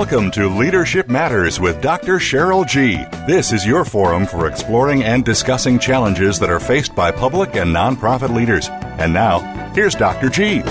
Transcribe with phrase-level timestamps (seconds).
[0.00, 2.14] Welcome to Leadership Matters with Dr.
[2.14, 3.04] Cheryl G.
[3.26, 7.76] This is your forum for exploring and discussing challenges that are faced by public and
[7.76, 8.70] nonprofit leaders.
[8.70, 9.40] And now,
[9.74, 10.30] here's Dr.
[10.30, 10.62] G.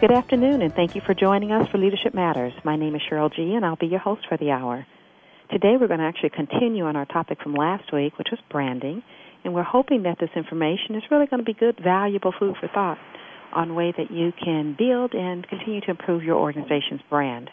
[0.00, 2.52] Good afternoon, and thank you for joining us for Leadership Matters.
[2.62, 4.86] My name is Cheryl G., and I'll be your host for the hour.
[5.50, 9.02] Today, we're going to actually continue on our topic from last week, which was branding,
[9.44, 12.68] and we're hoping that this information is really going to be good, valuable food for
[12.68, 12.98] thought
[13.52, 17.50] on way that you can build and continue to improve your organization's brand.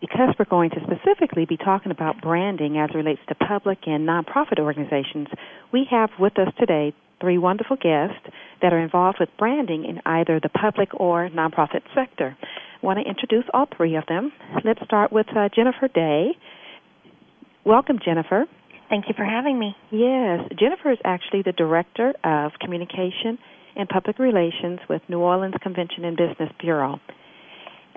[0.00, 4.06] Because we're going to specifically be talking about branding as it relates to public and
[4.06, 5.28] nonprofit organizations,
[5.72, 8.20] we have with us today three wonderful guests
[8.60, 12.36] that are involved with branding in either the public or nonprofit sector.
[12.40, 14.30] I want to introduce all three of them.
[14.62, 16.32] Let's start with uh, Jennifer Day.
[17.64, 18.44] Welcome, Jennifer.
[18.90, 19.74] Thank you for having me.
[19.90, 23.38] Yes, Jennifer is actually the Director of Communication
[23.76, 27.00] and Public Relations with New Orleans Convention and Business Bureau.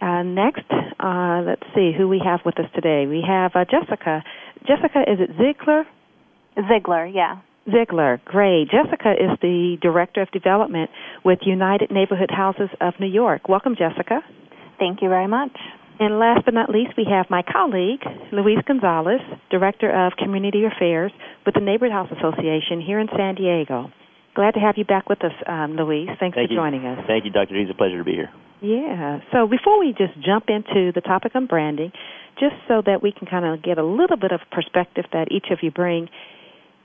[0.02, 0.70] Uh, next,
[1.00, 3.06] uh, let's see who we have with us today.
[3.08, 4.24] We have uh, Jessica.
[4.68, 5.86] Jessica, is it Ziegler?
[6.70, 7.42] Ziegler, yeah.
[7.70, 8.70] Ziegler, great.
[8.70, 10.90] Jessica is the Director of Development
[11.26, 13.50] with United Neighborhood Houses of New York.
[13.50, 14.22] Welcome, Jessica.
[14.80, 15.52] Thank you very much.
[16.00, 19.20] And last but not least, we have my colleague, Luis Gonzalez,
[19.50, 21.12] Director of Community Affairs
[21.46, 23.92] with the Neighborhood House Association here in San Diego.
[24.38, 26.06] Glad to have you back with us, um, Luis.
[26.20, 26.60] Thanks Thank for you.
[26.60, 27.04] joining us.
[27.08, 27.58] Thank you, Dr.
[27.58, 27.66] G.
[27.66, 28.30] It's a pleasure to be here.
[28.62, 29.18] Yeah.
[29.34, 31.92] So before we just jump into the topic on branding,
[32.38, 35.50] just so that we can kind of get a little bit of perspective that each
[35.50, 36.08] of you bring,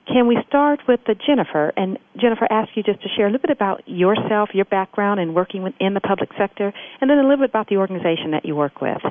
[0.07, 1.71] can we start with the Jennifer?
[1.77, 5.35] And Jennifer, ask you just to share a little bit about yourself, your background, and
[5.35, 8.55] working within the public sector, and then a little bit about the organization that you
[8.55, 9.01] work with.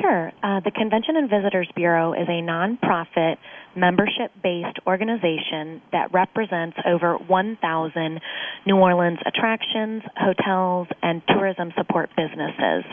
[0.00, 0.32] Sure.
[0.42, 3.36] Uh, the Convention and Visitors Bureau is a nonprofit,
[3.76, 8.20] membership based organization that represents over 1,000
[8.66, 12.84] New Orleans attractions, hotels, and tourism support businesses.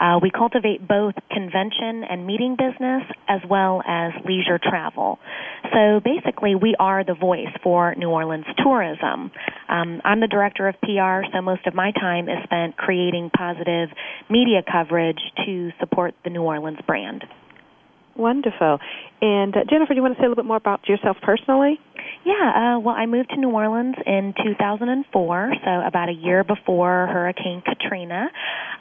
[0.00, 5.18] Uh, we cultivate both convention and meeting business as well as leisure travel.
[5.72, 9.30] So basically, we are the voice for New Orleans tourism.
[9.68, 13.88] Um, I'm the director of PR, so most of my time is spent creating positive
[14.28, 17.24] media coverage to support the New Orleans brand.
[18.16, 18.78] Wonderful.
[19.24, 21.80] And uh, Jennifer, do you want to say a little bit more about yourself personally?
[22.26, 27.08] Yeah, uh, well, I moved to New Orleans in 2004, so about a year before
[27.10, 28.28] Hurricane Katrina.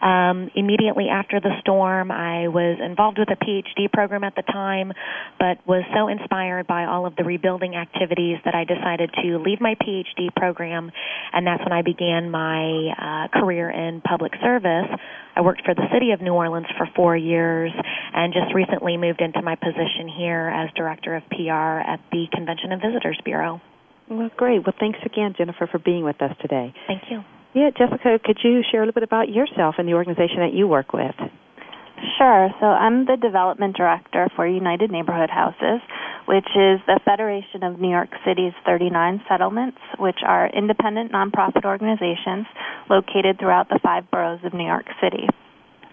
[0.01, 4.91] Um, immediately after the storm, I was involved with a PhD program at the time,
[5.39, 9.61] but was so inspired by all of the rebuilding activities that I decided to leave
[9.61, 10.91] my PhD program,
[11.31, 14.91] and that's when I began my uh, career in public service.
[15.35, 17.71] I worked for the city of New Orleans for four years,
[18.13, 22.71] and just recently moved into my position here as director of PR at the Convention
[22.71, 23.61] and Visitors Bureau.
[24.09, 24.65] Well, great.
[24.65, 26.73] Well, thanks again, Jennifer, for being with us today.
[26.87, 27.23] Thank you.
[27.53, 30.67] Yeah, Jessica, could you share a little bit about yourself and the organization that you
[30.67, 31.15] work with?
[32.17, 32.49] Sure.
[32.59, 35.79] So I'm the development director for United Neighborhood Houses,
[36.27, 42.45] which is the Federation of New York City's 39 settlements, which are independent nonprofit organizations
[42.89, 45.27] located throughout the five boroughs of New York City.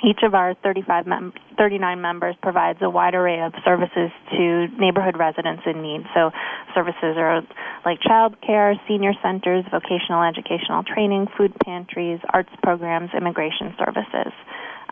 [0.03, 5.19] Each of our 35 mem- 39 members provides a wide array of services to neighborhood
[5.19, 6.07] residents in need.
[6.15, 6.31] So,
[6.75, 7.43] services are
[7.85, 14.33] like child care, senior centers, vocational educational training, food pantries, arts programs, immigration services.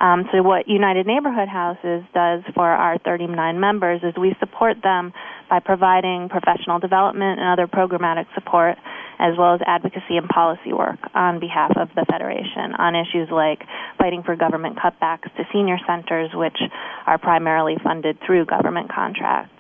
[0.00, 5.12] Um, so what United Neighborhood Houses does for our 39 members is we support them
[5.50, 8.76] by providing professional development and other programmatic support,
[9.18, 13.62] as well as advocacy and policy work on behalf of the Federation on issues like
[13.98, 16.58] fighting for government cutbacks to senior centers, which
[17.06, 19.52] are primarily funded through government contracts.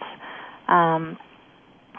[0.68, 1.18] Um,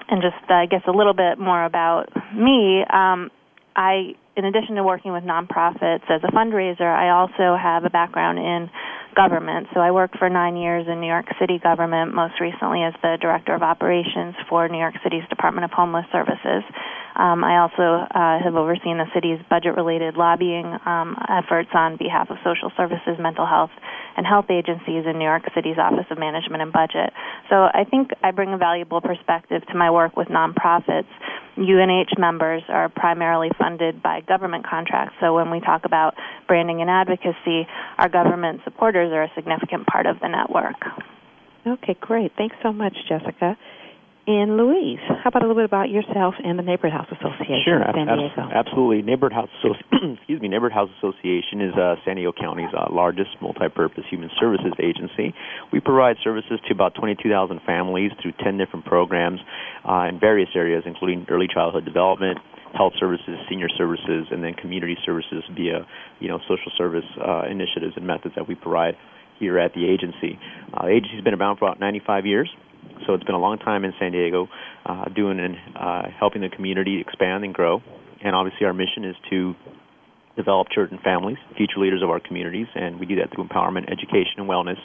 [0.07, 2.81] and just, I guess, a little bit more about me.
[2.81, 3.29] Um,
[3.75, 8.39] I, in addition to working with nonprofits as a fundraiser, I also have a background
[8.39, 8.69] in
[9.15, 9.67] government.
[9.73, 13.17] So I worked for nine years in New York City government, most recently as the
[13.21, 16.63] director of operations for New York City's Department of Homeless Services.
[17.15, 22.37] Um, I also uh, have overseen the city's budget-related lobbying um, efforts on behalf of
[22.43, 23.71] social services, mental health,
[24.15, 27.11] and health agencies in New York City's Office of Management and Budget.
[27.49, 31.07] So I think I bring a valuable perspective to my work with nonprofits.
[31.57, 36.15] UNH members are primarily funded by government contracts, so when we talk about
[36.47, 37.67] branding and advocacy,
[37.97, 40.75] our government supporters are a significant part of the network.
[41.65, 42.31] Okay, great.
[42.37, 43.57] Thanks so much, Jessica.
[44.29, 47.81] And Luis, how about a little bit about yourself and the Neighborhood House Association sure,
[47.81, 48.29] San Diego?
[48.53, 49.01] absolutely.
[49.01, 49.49] Neighborhood House,
[49.89, 54.73] excuse me, Neighborhood House Association is uh, San Diego County's uh, largest multi-purpose human services
[54.77, 55.33] agency.
[55.73, 59.39] We provide services to about 22,000 families through 10 different programs
[59.81, 62.37] uh, in various areas, including early childhood development,
[62.73, 65.85] health services, senior services, and then community services via,
[66.19, 68.95] you know, social service uh, initiatives and methods that we provide
[69.39, 70.37] here at the agency.
[70.73, 72.49] Uh, the agency's been around for about 95 years,
[73.07, 74.47] so it's been a long time in San Diego,
[74.85, 77.81] uh, doing and uh, helping the community expand and grow.
[78.21, 79.55] And obviously, our mission is to
[80.35, 83.91] develop children and families, future leaders of our communities, and we do that through empowerment,
[83.91, 84.79] education, and wellness.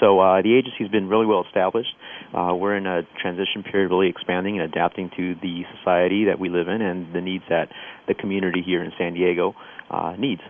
[0.00, 1.94] So uh, the agency's been really well established.
[2.34, 6.48] Uh, we're in a transition period, really expanding and adapting to the society that we
[6.48, 7.68] live in and the needs that
[8.08, 9.54] the community here in San Diego
[9.90, 10.42] uh, needs.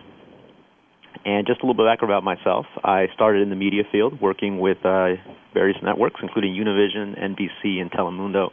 [1.23, 2.65] And just a little bit back about myself.
[2.83, 5.17] I started in the media field, working with uh,
[5.53, 8.51] various networks, including Univision, NBC, and Telemundo,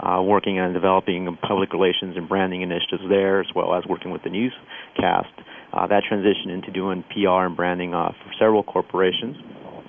[0.00, 4.22] uh, working on developing public relations and branding initiatives there, as well as working with
[4.22, 5.32] the newscast.
[5.72, 9.36] Uh, that transitioned into doing PR and branding uh, for several corporations,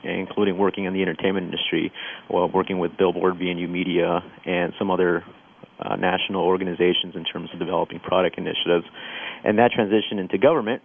[0.03, 1.91] including working in the entertainment industry,
[2.27, 5.23] while working with Billboard, VNU Media, and some other
[5.79, 8.85] uh, national organizations in terms of developing product initiatives.
[9.43, 10.81] And that transition into government,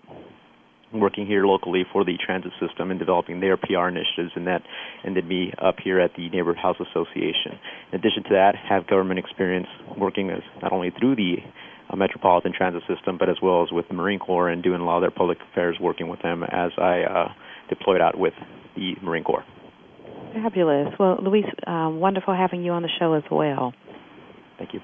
[0.92, 4.62] working here locally for the transit system and developing their PR initiatives, and that
[5.04, 7.58] ended me up here at the Neighborhood House Association.
[7.92, 9.66] In addition to that, have government experience
[9.98, 11.36] working as not only through the
[11.90, 14.84] uh, Metropolitan Transit System, but as well as with the Marine Corps and doing a
[14.84, 17.28] lot of their public affairs, working with them as I uh,
[17.69, 18.34] deployed out with
[18.76, 19.44] the Marine Corps.
[20.32, 20.88] Fabulous.
[20.99, 23.73] Well, Luis, uh, wonderful having you on the show as well.
[24.58, 24.81] Thank you.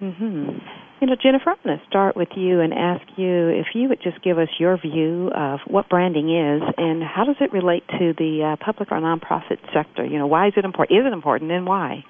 [0.00, 0.58] Mm-hmm.
[1.00, 4.00] You know, Jennifer, I'm going to start with you and ask you if you would
[4.02, 8.12] just give us your view of what branding is and how does it relate to
[8.16, 10.04] the uh, public or nonprofit sector.
[10.04, 10.98] You know, why is it important?
[10.98, 12.04] Is it important, and why?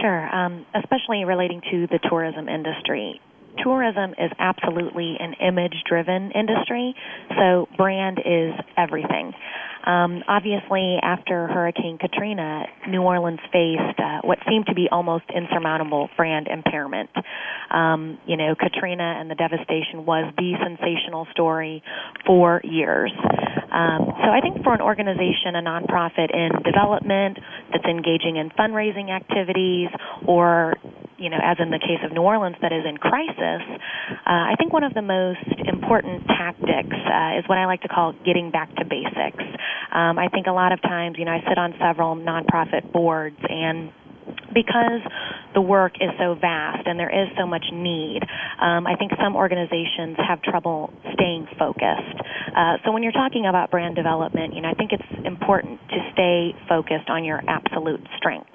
[0.00, 3.20] Sure, um, especially relating to the tourism industry
[3.62, 6.94] tourism is absolutely an image driven industry,
[7.36, 9.32] so brand is everything.
[9.84, 16.08] Um, obviously, after Hurricane Katrina, New Orleans faced uh, what seemed to be almost insurmountable
[16.16, 17.10] brand impairment.
[17.70, 21.82] Um, you know, Katrina and the devastation was the sensational story
[22.26, 23.12] for years.
[23.70, 27.38] Um, so I think for an organization, a nonprofit in development
[27.70, 29.88] that's engaging in fundraising activities,
[30.26, 30.74] or
[31.24, 34.54] you know, as in the case of New Orleans, that is in crisis, uh, I
[34.58, 38.50] think one of the most important tactics uh, is what I like to call getting
[38.50, 39.42] back to basics.
[39.90, 43.38] Um, I think a lot of times, you know, I sit on several nonprofit boards
[43.48, 43.90] and
[44.52, 45.00] because
[45.54, 48.20] the work is so vast and there is so much need,
[48.60, 52.18] um, I think some organizations have trouble staying focused.
[52.54, 55.98] Uh, so when you're talking about brand development, you know, I think it's important to
[56.12, 58.50] stay focused on your absolute strengths.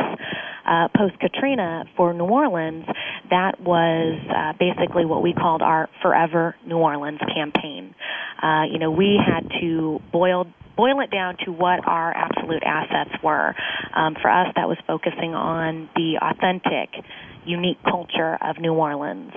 [0.66, 2.86] Uh, Post Katrina for New Orleans,
[3.32, 7.96] that was uh, basically what we called our Forever New Orleans campaign.
[8.42, 10.46] Uh, you know, we had to boil
[10.80, 13.54] boil it down to what our absolute assets were.
[13.94, 17.04] Um, for us, that was focusing on the authentic,
[17.46, 19.34] unique culture of New Orleans.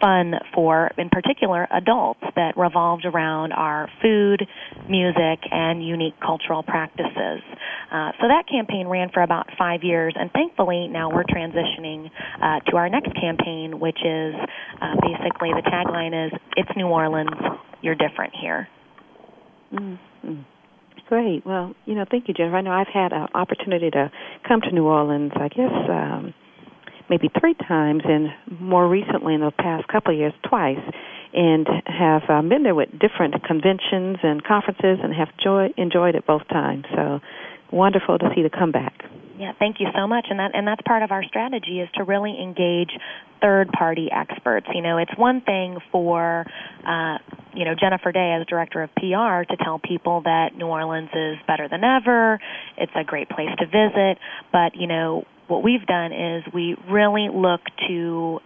[0.00, 4.42] Fun for, in particular, adults that revolved around our food,
[4.88, 7.46] music, and unique cultural practices.
[7.92, 12.10] Uh, so that campaign ran for about five years, and thankfully now we're transitioning
[12.42, 14.34] uh, to our next campaign, which is
[14.80, 17.30] uh, basically the tagline is "It's New Orleans,
[17.82, 18.66] you're different here."
[19.72, 20.51] Mm-hmm.
[21.12, 21.44] Great.
[21.44, 22.56] Well, you know, thank you, Jennifer.
[22.56, 24.10] I know I've had an opportunity to
[24.48, 25.32] come to New Orleans.
[25.36, 26.32] I guess um,
[27.10, 28.28] maybe three times, and
[28.58, 30.80] more recently, in the past couple of years, twice,
[31.34, 36.26] and have um, been there with different conventions and conferences, and have joy, enjoyed it
[36.26, 36.86] both times.
[36.96, 37.20] So
[37.70, 39.04] wonderful to see the comeback.
[39.38, 40.26] Yeah, thank you so much.
[40.30, 42.90] And that and that's part of our strategy is to really engage
[43.40, 44.66] third party experts.
[44.74, 46.46] You know, it's one thing for
[46.86, 47.18] uh,
[47.54, 51.36] you know Jennifer Day as director of PR to tell people that New Orleans is
[51.46, 52.40] better than ever.
[52.76, 54.18] It's a great place to visit,
[54.52, 58.40] but you know what we've done is we really look to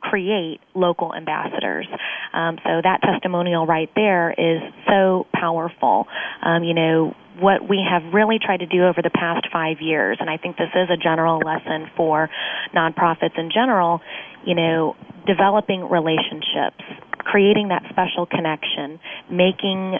[0.00, 1.86] create local ambassadors.
[2.32, 6.06] Um, so that testimonial right there is so powerful.
[6.42, 10.18] Um, you know, what we have really tried to do over the past five years,
[10.20, 12.28] and I think this is a general lesson for
[12.74, 14.00] nonprofits in general,
[14.44, 16.84] you know, developing relationships,
[17.18, 19.98] creating that special connection, making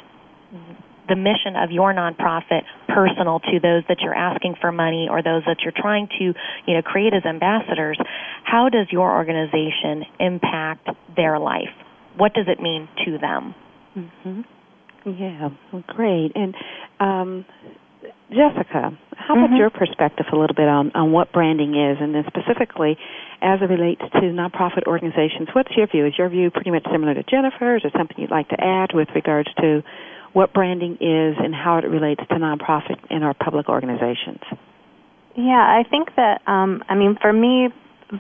[1.11, 5.43] the mission of your nonprofit personal to those that you're asking for money or those
[5.47, 6.33] that you're trying to,
[6.67, 7.99] you know, create as ambassadors,
[8.45, 11.75] how does your organization impact their life?
[12.17, 13.55] What does it mean to them?
[13.97, 14.41] Mm-hmm.
[15.19, 16.33] Yeah, well, great.
[16.35, 16.55] And
[17.01, 17.45] um,
[18.31, 19.45] Jessica, how mm-hmm.
[19.45, 22.97] about your perspective a little bit on, on what branding is, and then specifically
[23.43, 25.49] as it relates to nonprofit organizations?
[25.53, 26.07] What's your view?
[26.07, 29.09] Is your view pretty much similar to Jennifer's, or something you'd like to add with
[29.15, 29.83] regards to
[30.33, 34.41] what branding is and how it relates to nonprofit and our public organizations?
[35.37, 37.69] Yeah, I think that, um, I mean, for me,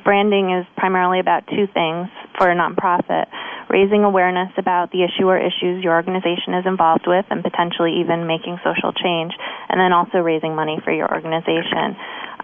[0.04, 3.26] branding is primarily about two things for a nonprofit
[3.70, 8.26] raising awareness about the issue or issues your organization is involved with and potentially even
[8.26, 9.32] making social change,
[9.70, 11.94] and then also raising money for your organization.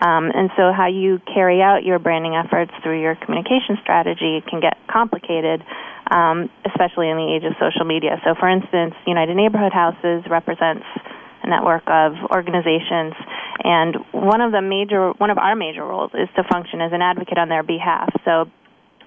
[0.01, 4.61] Um, and so, how you carry out your branding efforts through your communication strategy can
[4.61, 5.65] get complicated,
[6.11, 8.21] um, especially in the age of social media.
[8.25, 10.87] So, for instance, United Neighborhood Houses represents
[11.43, 13.15] a network of organizations,
[13.63, 17.03] and one of the major, one of our major roles is to function as an
[17.03, 18.09] advocate on their behalf.
[18.25, 18.51] So,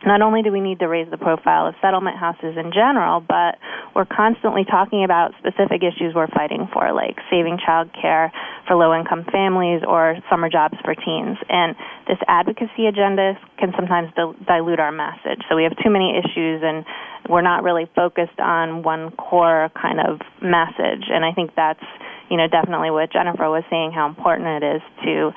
[0.05, 3.59] not only do we need to raise the profile of settlement houses in general, but
[3.95, 8.31] we're constantly talking about specific issues we're fighting for, like saving child care
[8.67, 11.37] for low income families or summer jobs for teens.
[11.49, 11.75] And
[12.07, 15.43] this advocacy agenda can sometimes dilute our message.
[15.49, 16.85] So we have too many issues and
[17.27, 21.11] we're not really focused on one core kind of message.
[21.11, 21.83] And I think that's,
[22.29, 25.31] you know, definitely what Jennifer was saying, how important it is to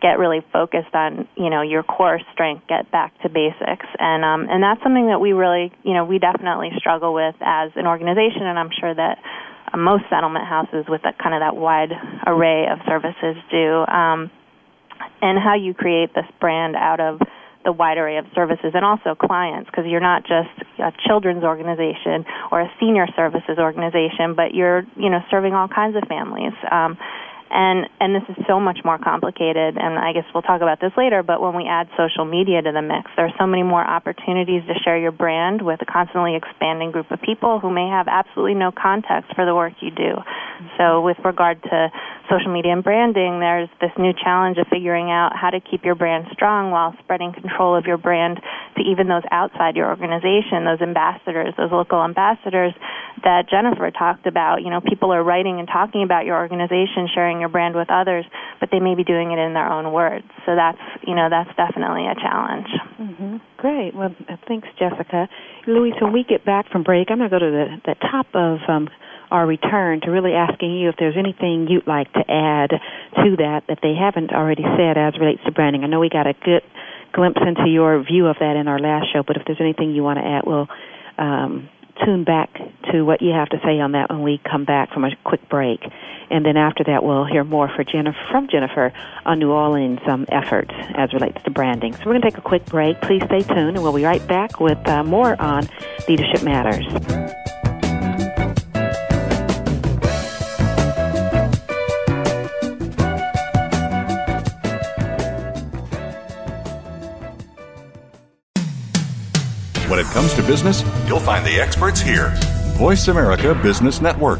[0.00, 4.46] get really focused on you know your core strength, get back to basics, and um,
[4.48, 8.42] and that's something that we really you know we definitely struggle with as an organization,
[8.42, 9.18] and I'm sure that
[9.72, 11.92] uh, most settlement houses with that kind of that wide
[12.26, 13.84] array of services do.
[13.86, 14.30] Um,
[15.20, 17.20] and how you create this brand out of
[17.64, 22.24] the wide array of services and also clients because you're not just a children's organization
[22.52, 26.96] or a senior services organization but you're you know serving all kinds of families um,
[27.54, 30.92] and and this is so much more complicated and i guess we'll talk about this
[30.98, 33.80] later but when we add social media to the mix there are so many more
[33.80, 38.08] opportunities to share your brand with a constantly expanding group of people who may have
[38.08, 40.18] absolutely no context for the work you do.
[40.78, 41.88] So with regard to
[42.28, 45.94] social media and branding there's this new challenge of figuring out how to keep your
[45.94, 48.40] brand strong while spreading control of your brand
[48.76, 52.72] to even those outside your organization those ambassadors those local ambassadors
[53.22, 54.62] that jennifer talked about.
[54.62, 58.24] You know people are writing and talking about your organization sharing your brand with others,
[58.58, 60.24] but they may be doing it in their own words.
[60.48, 62.72] So that's you know that's definitely a challenge.
[62.96, 63.36] Mm-hmm.
[63.60, 63.92] Great.
[63.92, 64.16] Well,
[64.48, 65.28] thanks, Jessica.
[65.68, 68.26] Luis, when we get back from break, I'm going to go to the, the top
[68.32, 68.88] of um,
[69.30, 72.70] our return to really asking you if there's anything you'd like to add
[73.20, 75.84] to that that they haven't already said as relates to branding.
[75.84, 76.62] I know we got a good
[77.12, 80.02] glimpse into your view of that in our last show, but if there's anything you
[80.02, 80.68] want to add, we'll
[81.16, 81.68] um,
[82.04, 82.50] tune back
[82.92, 85.48] to what you have to say on that when we come back from a quick
[85.48, 85.80] break.
[86.30, 88.92] And then after that, we'll hear more Jennifer, from Jennifer
[89.24, 91.92] on New Orleans um, efforts as relates to branding.
[91.92, 93.00] So we're going to take a quick break.
[93.02, 95.68] Please stay tuned, and we'll be right back with uh, more on
[96.08, 97.43] Leadership Matters.
[110.14, 112.32] Comes to business, you'll find the experts here.
[112.78, 114.38] Voice America Business Network.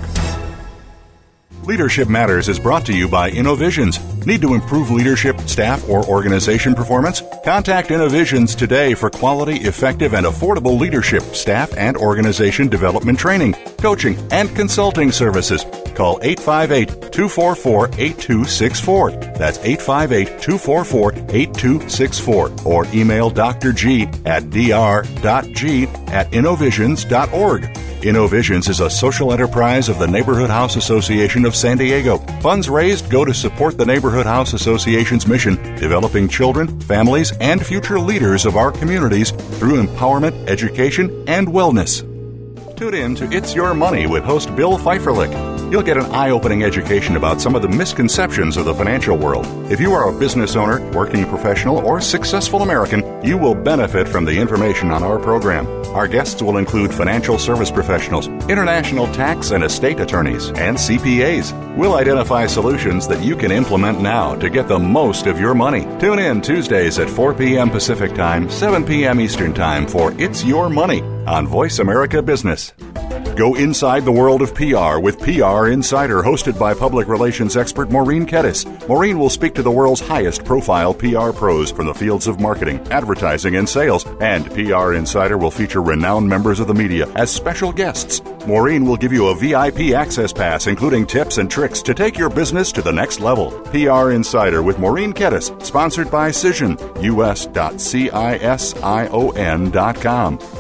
[1.65, 4.25] Leadership Matters is brought to you by InnoVisions.
[4.25, 7.23] Need to improve leadership, staff, or organization performance?
[7.45, 14.17] Contact InnoVisions today for quality, effective, and affordable leadership, staff, and organization development training, coaching,
[14.31, 15.65] and consulting services.
[15.95, 19.11] Call 858 244 8264.
[19.11, 22.53] That's 858 244 8264.
[22.65, 23.73] Or email Dr.
[23.73, 27.63] G at dr.g at innovisions.org.
[28.05, 32.19] InnoVisions is a social enterprise of the Neighborhood House Association of San Diego.
[32.43, 37.99] Funds raised go to support the Neighborhood House Association's mission, developing children, families, and future
[37.99, 42.03] leaders of our communities through empowerment, education, and wellness.
[42.77, 45.54] Tune in to It's Your Money with host Bill Pfeifferlich.
[45.71, 49.47] You'll get an eye opening education about some of the misconceptions of the financial world.
[49.71, 54.25] If you are a business owner, working professional, or successful American, you will benefit from
[54.25, 55.67] the information on our program.
[55.95, 61.77] Our guests will include financial service professionals, international tax and estate attorneys, and CPAs.
[61.77, 65.83] We'll identify solutions that you can implement now to get the most of your money.
[65.99, 67.71] Tune in Tuesdays at 4 p.m.
[67.71, 69.21] Pacific Time, 7 p.m.
[69.21, 72.73] Eastern Time for It's Your Money on Voice America Business.
[73.37, 78.27] Go inside the world of PR with PR Insider, hosted by public relations expert Maureen
[78.27, 78.65] Kettis.
[78.87, 82.79] Maureen will speak to the world's highest profile PR pros from the fields of marketing,
[82.93, 84.07] advertising, and sales.
[84.21, 88.21] And PR Insider will feature renowned members of the media as special guests.
[88.47, 92.31] Maureen will give you a VIP access pass, including tips and tricks to take your
[92.31, 93.51] business to the next level.
[93.71, 97.49] PR Insider with Maureen Kettis, sponsored by Cision, us.cision.com.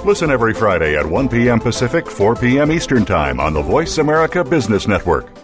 [0.04, 1.60] Listen every Friday at 1 p.m.
[1.60, 2.72] Pacific, 4 p.m.
[2.72, 5.43] Eastern Time on the Voice America Business Network.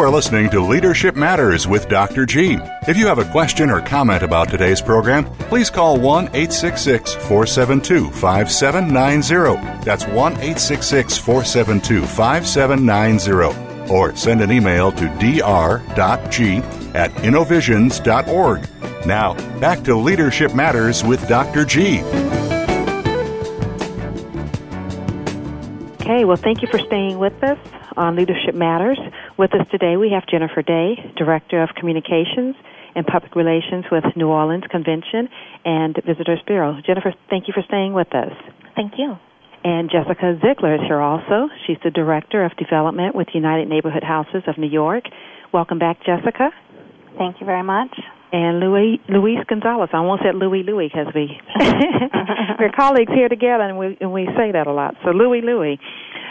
[0.00, 2.24] You are listening to Leadership Matters with Dr.
[2.24, 2.56] G.
[2.88, 8.10] If you have a question or comment about today's program, please call 1 866 472
[8.12, 9.84] 5790.
[9.84, 13.92] That's 1 866 472 5790.
[13.92, 16.56] Or send an email to dr.g
[16.94, 18.68] at innovisions.org.
[19.04, 21.66] Now, back to Leadership Matters with Dr.
[21.66, 22.00] G.
[26.00, 27.58] Okay, well, thank you for staying with us
[27.98, 28.98] on Leadership Matters.
[29.40, 32.54] With us today, we have Jennifer Day, Director of Communications
[32.94, 35.30] and Public Relations with New Orleans Convention
[35.64, 36.76] and Visitors Bureau.
[36.84, 38.36] Jennifer, thank you for staying with us.
[38.76, 39.16] Thank you.
[39.64, 41.48] And Jessica Ziegler is here also.
[41.66, 45.04] She's the Director of Development with United Neighborhood Houses of New York.
[45.54, 46.50] Welcome back, Jessica.
[47.16, 47.96] Thank you very much.
[48.32, 49.88] And Louis, Luis Gonzalez.
[49.94, 51.40] I almost said Louis Louis because we
[52.60, 54.94] we're colleagues here together, and we and we say that a lot.
[55.02, 55.80] So Louis Louis,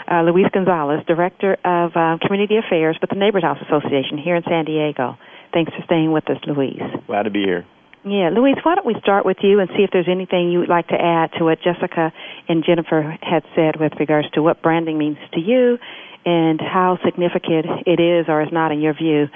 [0.10, 4.44] uh, Luis Gonzalez, Director of uh, Community Affairs with the Neighbor's House Association here in
[4.44, 5.18] San Diego.
[5.54, 6.82] Thanks for staying with us, Luis.
[7.08, 7.66] Glad to be here.
[8.06, 10.70] Yeah, Luis, why don't we start with you and see if there's anything you would
[10.70, 12.14] like to add to what Jessica
[12.48, 15.78] and Jennifer had said with regards to what branding means to you
[16.26, 19.28] and how significant it is or is not in your view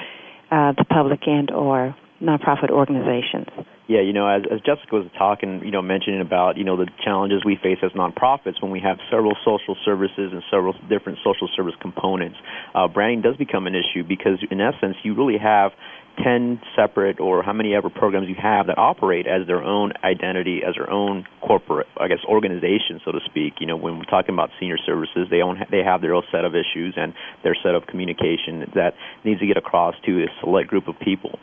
[0.49, 3.47] uh, to public and or nonprofit organizations.
[3.85, 6.87] Yeah, you know, as, as Jessica was talking, you know, mentioning about, you know, the
[7.03, 11.49] challenges we face as nonprofits when we have several social services and several different social
[11.53, 12.37] service components,
[12.75, 15.73] uh, branding does become an issue because, in essence, you really have
[16.23, 20.61] 10 separate or how many ever programs you have that operate as their own identity,
[20.65, 23.55] as their own corporate, I guess, organization, so to speak.
[23.59, 26.45] You know, when we're talking about senior services, they own, they have their own set
[26.45, 28.93] of issues and their set of communication that
[29.25, 31.37] needs to get across to a select group of people.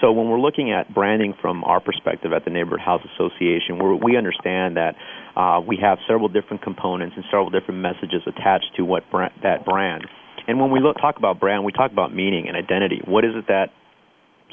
[0.00, 4.16] So when we're looking at branding from our perspective at the Neighborhood House Association, we
[4.16, 4.94] understand that
[5.36, 9.64] uh, we have several different components and several different messages attached to what brand, that
[9.64, 10.06] brand.
[10.48, 13.02] And when we look, talk about brand, we talk about meaning and identity.
[13.04, 13.70] What is it that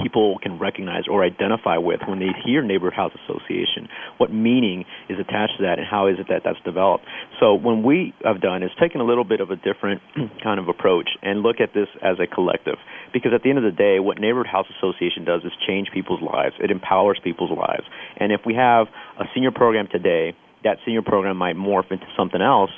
[0.01, 3.89] people can recognize or identify with when they hear neighborhood house association.
[4.17, 7.05] What meaning is attached to that and how is it that that's developed?
[7.39, 10.01] So when we have done is taken a little bit of a different
[10.43, 12.77] kind of approach and look at this as a collective.
[13.13, 16.21] Because at the end of the day what neighborhood house association does is change people's
[16.21, 16.55] lives.
[16.59, 17.83] It empowers people's lives.
[18.17, 18.87] And if we have
[19.19, 22.71] a senior program today that senior program might morph into something else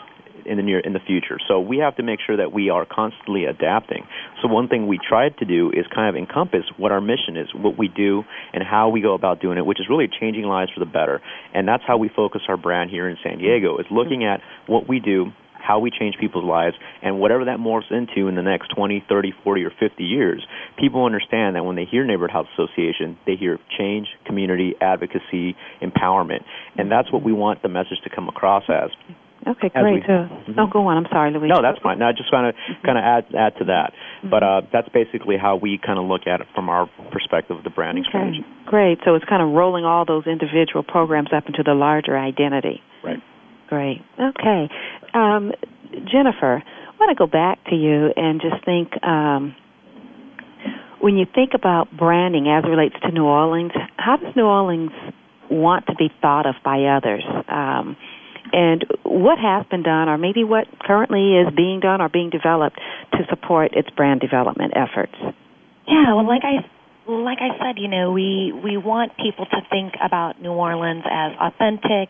[0.50, 1.38] in the near in the future.
[1.48, 4.08] So we have to make sure that we are constantly adapting.
[4.42, 7.48] So one thing we tried to do is kind of encompass what our mission is,
[7.54, 10.72] what we do, and how we go about doing it, which is really changing lives
[10.74, 11.22] for the better.
[11.54, 14.90] And that's how we focus our brand here in San Diego is looking at what
[14.90, 15.32] we do
[15.70, 19.34] how we change people's lives, and whatever that morphs into in the next 20, 30,
[19.44, 20.44] 40, or 50 years,
[20.80, 26.44] people understand that when they hear Neighborhood House Association, they hear change, community, advocacy, empowerment.
[26.78, 28.90] And that's what we want the message to come across as.
[29.48, 30.04] Okay, great.
[30.08, 30.56] We, uh, mm-hmm.
[30.56, 30.98] No, go on.
[30.98, 31.48] I'm sorry, Luis.
[31.48, 32.00] No, that's fine.
[32.00, 32.86] No, I just want to mm-hmm.
[32.86, 33.94] kind of add add to that.
[33.94, 34.30] Mm-hmm.
[34.30, 37.64] But uh, that's basically how we kind of look at it from our perspective of
[37.64, 38.12] the branding okay.
[38.12, 38.46] strategy.
[38.66, 39.00] Great.
[39.06, 42.82] So it's kind of rolling all those individual programs up into the larger identity.
[43.04, 43.24] Right.
[43.70, 44.02] Great.
[44.20, 44.68] Okay.
[45.14, 45.52] Um,
[46.12, 49.56] Jennifer, I want to go back to you and just think um,
[51.00, 54.92] when you think about branding as it relates to New Orleans, how does New Orleans
[55.50, 57.24] want to be thought of by others?
[57.48, 57.96] Um,
[58.54, 62.80] and what has been done, or maybe what currently is being done or being developed
[63.14, 65.16] to support its brand development efforts?
[65.88, 66.66] Yeah, well, like I
[67.10, 71.34] like I said, you know, we we want people to think about New Orleans as
[71.40, 72.10] authentic,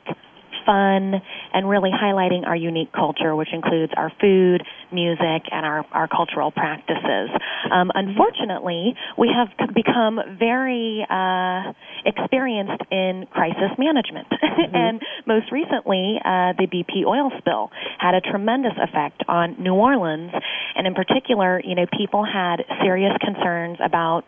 [0.66, 1.22] fun,
[1.54, 6.52] and really highlighting our unique culture, which includes our food, music, and our, our cultural
[6.52, 7.30] practices.
[7.72, 11.74] Um, unfortunately, we have become very uh,
[12.06, 14.28] experienced in crisis management.
[14.60, 14.76] Mm-hmm.
[14.76, 20.32] and most recently, uh, the BP oil spill had a tremendous effect on New Orleans.
[20.76, 24.24] And in particular, you know, people had serious concerns about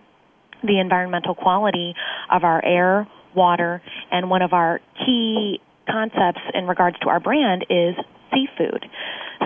[0.64, 1.94] the environmental quality
[2.32, 3.82] of our air, water,
[4.12, 5.60] and one of our key
[5.92, 7.96] concepts in regards to our brand is
[8.32, 8.86] seafood.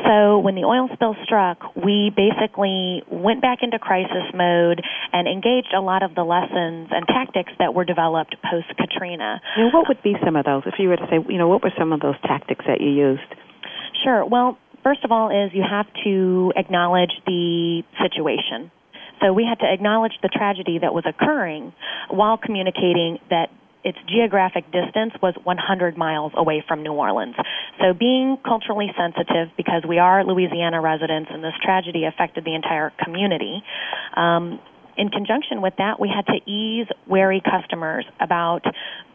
[0.06, 4.82] So when the oil spill struck, we basically went back into crisis mode
[5.14, 9.42] and engaged a lot of the lessons and tactics that were developed post Katrina.
[9.58, 10.64] And what would be some of those?
[10.66, 12.92] If you were to say, you know, what were some of those tactics that you
[12.92, 13.26] used?
[14.04, 14.26] Sure.
[14.26, 18.72] Well, first of all is you have to acknowledge the situation.
[19.22, 21.74] So we had to acknowledge the tragedy that was occurring
[22.10, 23.50] while communicating that
[23.86, 27.36] its geographic distance was 100 miles away from New Orleans.
[27.80, 32.92] So being culturally sensitive, because we are Louisiana residents and this tragedy affected the entire
[33.04, 33.64] community,
[34.18, 34.60] um,
[34.98, 38.62] in conjunction with that, we had to ease wary customers about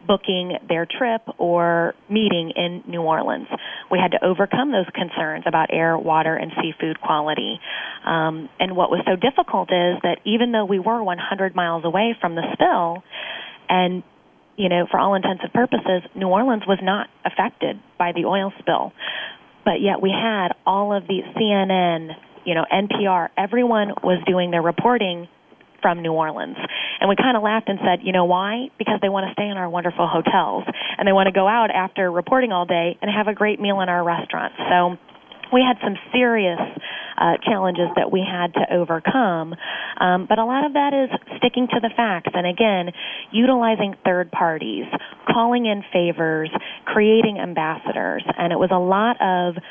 [0.07, 3.47] booking their trip or meeting in New Orleans.
[3.89, 7.59] We had to overcome those concerns about air, water, and seafood quality.
[8.05, 12.15] Um, and what was so difficult is that even though we were 100 miles away
[12.21, 13.03] from the spill,
[13.67, 14.03] and
[14.57, 18.51] you know, for all intents and purposes, New Orleans was not affected by the oil
[18.59, 18.93] spill.
[19.63, 22.11] But yet we had all of the CNN,
[22.45, 25.27] you know, NPR, everyone was doing their reporting
[25.81, 26.57] from New Orleans.
[26.99, 28.69] And we kind of laughed and said, you know why?
[28.77, 30.63] Because they want to stay in our wonderful hotels
[30.97, 33.81] and they want to go out after reporting all day and have a great meal
[33.81, 34.55] in our restaurants.
[34.69, 34.97] So
[35.51, 36.59] we had some serious
[37.21, 39.53] uh, challenges that we had to overcome.
[39.99, 42.89] Um, but a lot of that is sticking to the facts and again,
[43.31, 44.85] utilizing third parties,
[45.31, 46.49] calling in favors,
[46.85, 48.23] creating ambassadors.
[48.37, 49.61] And it was a lot of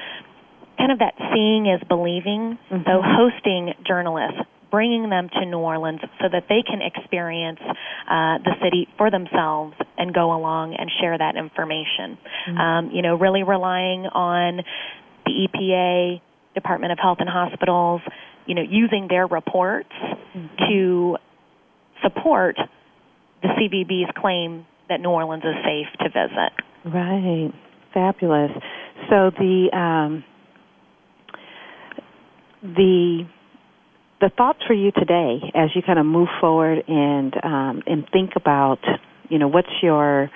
[0.78, 2.56] kind of that seeing is believing.
[2.70, 2.86] Mm-hmm.
[2.86, 8.54] So hosting journalists, bringing them to New Orleans so that they can experience uh, the
[8.62, 12.16] city for themselves and go along and share that information.
[12.48, 12.56] Mm-hmm.
[12.58, 14.62] Um, you know, really relying on
[15.26, 16.20] the EPA,
[16.54, 18.00] Department of Health and Hospitals,
[18.46, 20.46] you know, using their reports mm-hmm.
[20.68, 21.16] to
[22.02, 22.56] support
[23.42, 26.52] the CVB's claim that New Orleans is safe to visit.
[26.84, 27.52] Right.
[27.94, 28.50] Fabulous.
[29.08, 30.24] So the um,
[32.62, 33.26] the
[34.20, 38.32] the thoughts for you today as you kind of move forward and um, and think
[38.36, 38.78] about
[39.28, 40.30] you know what's your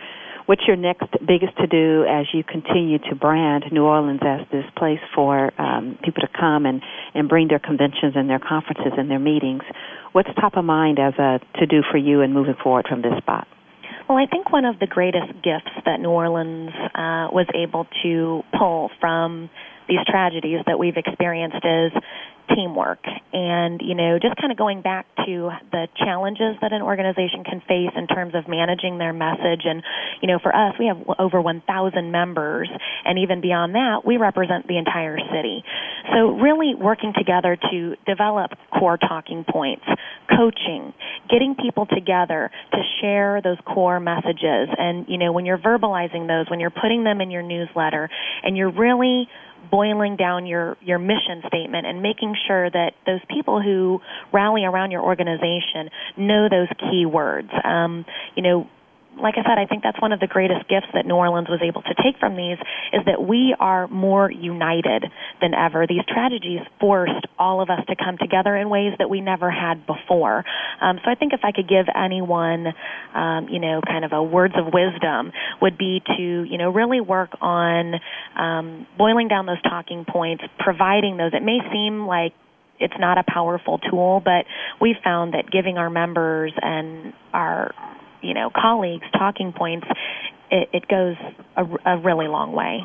[0.47, 4.65] what's your next biggest to do as you continue to brand New Orleans as this
[4.77, 6.83] place for um, people to come and
[7.15, 9.63] and bring their conventions and their conferences and their meetings?
[10.13, 13.17] What's top of mind as a to do for you and moving forward from this
[13.19, 13.47] spot?
[14.09, 18.43] Well, I think one of the greatest gifts that New Orleans uh, was able to
[18.59, 19.49] pull from
[19.89, 21.93] these tragedies that we've experienced is
[22.55, 23.01] teamwork
[23.33, 27.61] and you know just kind of going back to the challenges that an organization can
[27.67, 29.63] face in terms of managing their message.
[29.65, 29.83] And
[30.21, 31.65] you know for us we have over 1000
[32.11, 32.69] members
[33.05, 35.65] and even beyond that we represent the entire city.
[36.13, 39.85] So really working together to develop core talking points
[40.29, 40.93] coaching
[41.31, 44.69] getting people together to share those core messages.
[44.77, 48.09] And you know when you're verbalizing those when you're putting them in your newsletter
[48.43, 49.29] and you're really
[49.71, 54.01] boiling down your your mission statement and making sure that those people who
[54.33, 57.51] rally around your organization know those key words.
[57.65, 58.05] Um,
[58.37, 58.69] you know,
[59.21, 61.61] like I said, I think that's one of the greatest gifts that New Orleans was
[61.63, 62.59] able to take from these
[62.93, 65.05] is that we are more united
[65.41, 65.87] than ever.
[65.87, 69.87] These tragedies forced all of us to come together in ways that we never had
[69.87, 70.45] before.
[70.81, 72.69] Um, so I think if I could give anyone,
[73.15, 77.01] um, you know, kind of a words of wisdom, would be to, you know, really
[77.01, 77.95] work on
[78.37, 81.33] um, boiling down those talking points, providing those.
[81.35, 82.35] It may seem like
[82.81, 84.47] it's not a powerful tool, but
[84.81, 87.73] we've found that giving our members and our
[88.25, 89.87] you know colleagues talking points,
[90.51, 91.17] it, it goes
[91.57, 92.81] a, a really long way.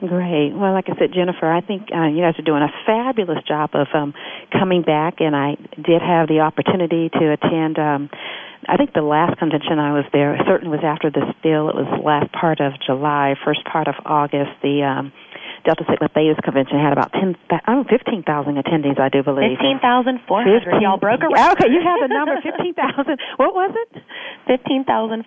[0.00, 0.52] Great.
[0.52, 3.70] Well, like I said, Jennifer, I think uh, you guys are doing a fabulous job
[3.72, 4.12] of um,
[4.52, 7.78] coming back, and I did have the opportunity to attend.
[7.78, 8.10] Um,
[8.68, 11.70] I think the last convention I was there certainly was after the spill.
[11.70, 14.52] It was last part of July, first part of August.
[14.60, 15.12] The um,
[15.66, 17.34] Delta Sigma Theta convention had about 10,
[17.66, 18.22] oh, 15,000
[18.54, 19.58] attendees, I do believe.
[19.58, 20.78] 15,400.
[20.78, 21.58] Y'all broke a record.
[21.58, 23.18] Okay, you have the number, 15,000.
[23.36, 24.02] what was it?
[24.46, 25.26] 15,400.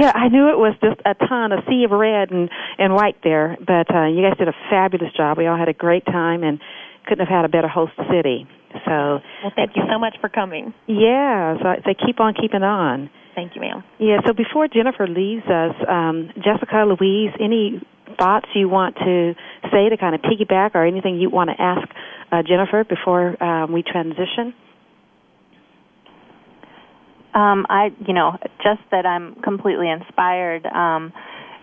[0.00, 2.48] Yeah, I knew it was just a ton, a sea of red and,
[2.80, 3.60] and white there.
[3.60, 5.36] But uh, you guys did a fabulous job.
[5.36, 6.58] We all had a great time and
[7.04, 8.48] couldn't have had a better host city.
[8.88, 10.72] So, well, thank you so much for coming.
[10.88, 13.10] Yeah, so they keep on keeping on.
[13.34, 13.84] Thank you, ma'am.
[13.98, 17.82] Yeah, so before Jennifer leaves us, um, Jessica, Luis, any
[18.18, 19.34] thoughts you want to
[19.72, 21.88] say to kind of piggyback, or anything you want to ask
[22.30, 24.54] uh, Jennifer before um, we transition?
[27.34, 30.64] Um, I, you know, just that I'm completely inspired.
[30.66, 31.12] Um,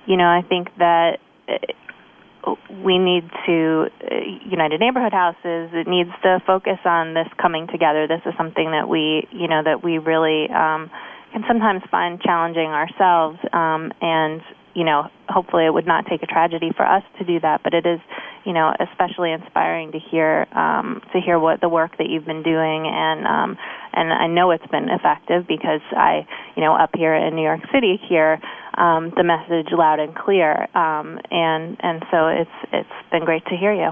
[0.06, 4.16] you know, I think that uh, we need to uh,
[4.50, 5.70] United Neighborhood Houses.
[5.74, 8.08] It needs to focus on this coming together.
[8.08, 10.92] This is something that we, you know, that we really um,
[11.32, 14.42] can sometimes find challenging ourselves, um, and
[14.74, 17.74] you know, hopefully it would not take a tragedy for us to do that, but
[17.74, 18.00] it is,
[18.46, 22.44] you know, especially inspiring to hear um, to hear what the work that you've been
[22.44, 23.58] doing, and um,
[23.94, 27.62] and I know it's been effective because I, you know, up here in New York
[27.74, 28.40] City, hear
[28.78, 33.58] um, the message loud and clear, um, and and so it's it's been great to
[33.58, 33.92] hear you.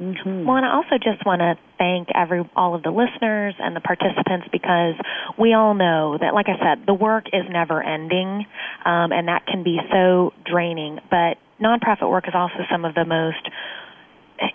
[0.00, 0.44] Mm-hmm.
[0.44, 3.80] Well, and I also just want to thank every all of the listeners and the
[3.80, 4.94] participants because
[5.38, 8.44] we all know that, like I said, the work is never ending,
[8.84, 10.98] um, and that can be so draining.
[11.10, 13.48] But nonprofit work is also some of the most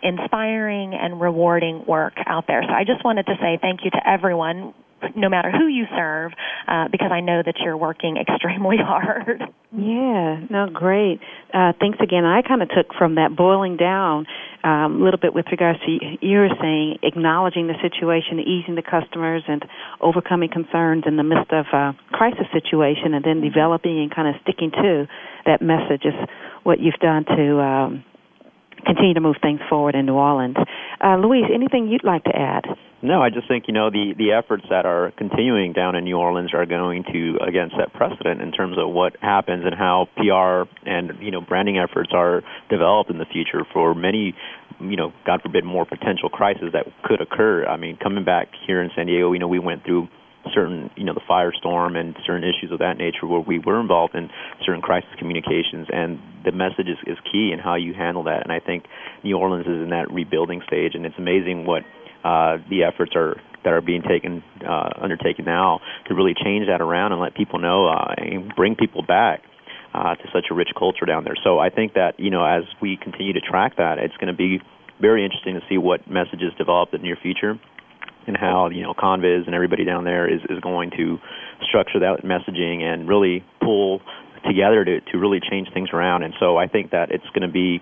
[0.03, 2.63] inspiring and rewarding work out there.
[2.67, 4.73] So I just wanted to say thank you to everyone
[5.15, 6.31] no matter who you serve,
[6.67, 9.41] uh, because I know that you're working extremely hard.
[9.71, 11.19] Yeah, no, great.
[11.53, 12.25] Uh, thanks again.
[12.25, 14.25] I kind of took from that boiling down
[14.63, 18.81] um, a little bit with regards to you were saying acknowledging the situation, easing the
[18.81, 19.63] customers, and
[20.01, 23.53] overcoming concerns in the midst of a crisis situation, and then mm-hmm.
[23.53, 25.07] developing and kind of sticking to
[25.45, 26.17] that message is
[26.63, 27.59] what you've done to.
[27.59, 28.03] Um,
[28.85, 30.55] continue to move things forward in New Orleans.
[31.03, 32.63] Uh, Luis, anything you'd like to add?
[33.01, 36.17] No, I just think you know the the efforts that are continuing down in New
[36.17, 40.67] Orleans are going to again set precedent in terms of what happens and how PR
[40.85, 44.35] and you know branding efforts are developed in the future for many
[44.81, 47.65] you know God forbid more potential crises that could occur.
[47.65, 50.09] I mean, coming back here in San Diego, you know we went through
[50.53, 54.15] certain you know the firestorm and certain issues of that nature where we were involved
[54.15, 54.29] in
[54.65, 58.51] certain crisis communications and the message is, is key in how you handle that and
[58.51, 58.85] I think
[59.23, 61.83] New Orleans is in that rebuilding stage and it's amazing what
[62.23, 66.81] uh, the efforts are that are being taken uh, undertaken now to really change that
[66.81, 69.43] around and let people know uh, and bring people back
[69.93, 71.35] uh, to such a rich culture down there.
[71.43, 74.37] So I think that you know as we continue to track that, it's going to
[74.37, 74.61] be
[75.01, 77.59] very interesting to see what messages develop in the near future
[78.27, 81.17] and how you know Conviz and everybody down there is is going to
[81.67, 84.01] structure that messaging and really pull
[84.45, 86.23] together to to really change things around.
[86.23, 87.81] And so I think that it's going to be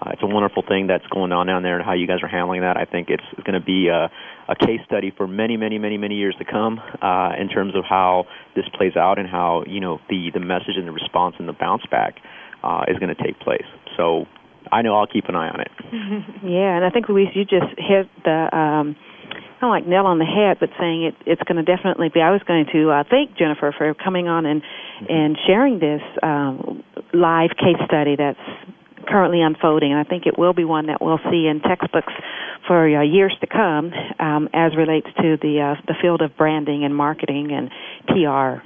[0.00, 2.28] uh, it's a wonderful thing that's going on down there and how you guys are
[2.28, 2.76] handling that.
[2.76, 4.10] I think it's going to be a,
[4.48, 7.84] a case study for many, many, many, many years to come uh, in terms of
[7.88, 8.26] how
[8.56, 11.52] this plays out and how you know the the message and the response and the
[11.52, 12.16] bounce back
[12.62, 13.66] uh, is going to take place.
[13.96, 14.26] So
[14.72, 15.70] I know I'll keep an eye on it.
[16.42, 18.48] yeah, and I think Luis, you just hit the.
[18.52, 18.96] Um,
[19.60, 22.20] kind of like nail on the head, but saying it, it's going to definitely be.
[22.20, 24.62] I was going to uh, thank Jennifer for coming on and
[25.08, 26.82] and sharing this um,
[27.14, 28.38] live case study that's
[29.04, 32.12] currently unfolding, and I think it will be one that we'll see in textbooks
[32.66, 36.84] for uh, years to come, um, as relates to the uh, the field of branding
[36.84, 37.70] and marketing and
[38.08, 38.62] PR.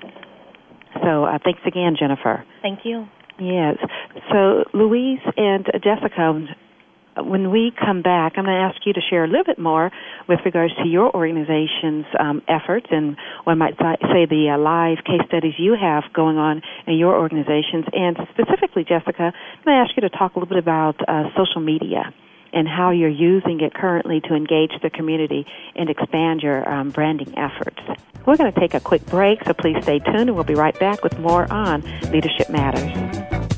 [1.02, 2.44] So, uh, thanks again, Jennifer.
[2.62, 3.06] Thank you.
[3.38, 3.76] Yes.
[4.32, 6.46] So, Luis and Jessica,
[7.22, 9.90] when we come back, I'm going to ask you to share a little bit more
[10.28, 15.26] with regards to your organization's um, efforts and one might say the uh, live case
[15.26, 17.84] studies you have going on in your organizations.
[17.92, 21.24] And specifically, Jessica, I'm going to ask you to talk a little bit about uh,
[21.36, 22.12] social media
[22.52, 27.36] and how you're using it currently to engage the community and expand your um, branding
[27.36, 27.80] efforts.
[28.26, 30.78] We're going to take a quick break, so please stay tuned, and we'll be right
[30.78, 33.57] back with more on Leadership Matters.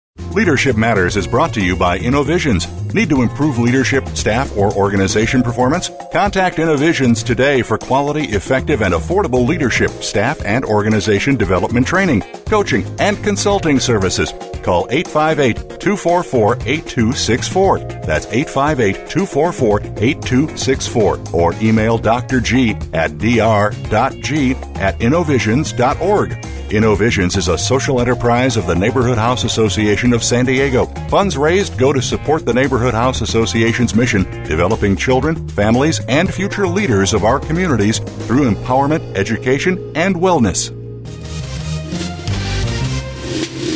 [0.17, 2.80] Leadership Matters is brought to you by InnoVisions.
[2.93, 5.89] Need to improve leadership, staff, or organization performance?
[6.11, 12.85] Contact InnoVisions today for quality, effective, and affordable leadership, staff, and organization development training, coaching,
[12.99, 14.33] and consulting services.
[14.61, 17.79] Call 858 244 8264.
[17.79, 21.19] That's 858 244 8264.
[21.33, 22.41] Or email Dr.
[22.41, 26.31] G at dr.g at innovisions.org.
[26.71, 30.85] InnoVisions is a social enterprise of the Neighborhood House Association of San Diego.
[31.09, 36.65] Funds raised go to support the Neighborhood House Association's mission, developing children, families, and future
[36.65, 40.75] leaders of our communities through empowerment, education, and wellness.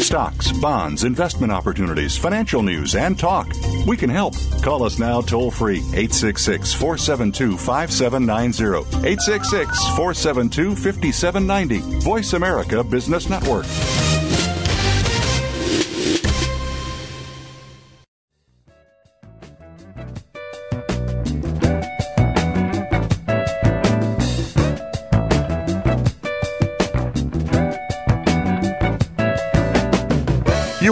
[0.01, 3.47] Stocks, bonds, investment opportunities, financial news, and talk.
[3.85, 4.33] We can help.
[4.63, 9.07] Call us now toll free 866 472 5790.
[9.07, 11.99] 866 472 5790.
[11.99, 13.65] Voice America Business Network.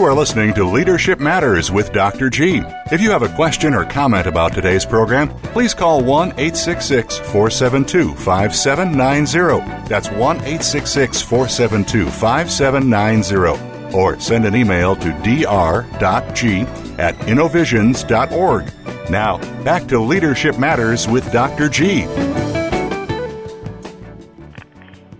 [0.03, 2.29] You are listening to Leadership Matters with Dr.
[2.29, 2.61] G.
[2.91, 8.13] If you have a question or comment about today's program, please call 1 866 472
[8.15, 9.87] 5790.
[9.87, 13.95] That's 1 866 472 5790.
[13.95, 16.61] Or send an email to dr.g
[16.99, 18.73] at innovisions.org.
[19.09, 21.69] Now, back to Leadership Matters with Dr.
[21.69, 22.01] G.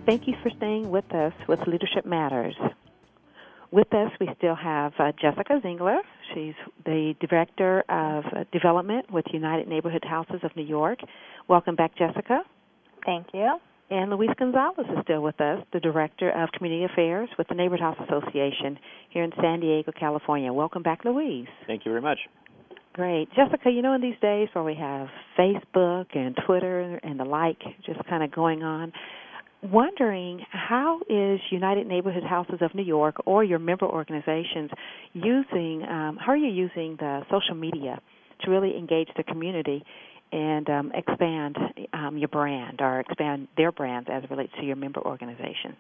[0.06, 2.58] Thank you for staying with us with Leadership Matters.
[3.74, 5.98] With us, we still have uh, Jessica Zingler.
[6.32, 6.54] She's
[6.86, 11.00] the Director of uh, Development with United Neighborhood Houses of New York.
[11.48, 12.42] Welcome back, Jessica.
[13.04, 13.58] Thank you.
[13.90, 17.82] And Luis Gonzalez is still with us, the Director of Community Affairs with the Neighborhood
[17.82, 18.78] House Association
[19.10, 20.54] here in San Diego, California.
[20.54, 21.48] Welcome back, Luis.
[21.66, 22.20] Thank you very much.
[22.94, 23.28] Great.
[23.36, 27.58] Jessica, you know, in these days where we have Facebook and Twitter and the like
[27.88, 28.94] just kind of going on,
[29.64, 34.70] wondering how is United Neighborhood Houses of New York or your member organizations
[35.14, 38.02] using um, how are you using the social media
[38.42, 39.84] to really engage the community
[40.32, 41.58] and um, expand
[41.94, 45.78] um, your brand or expand their brands as it relates to your member organizations?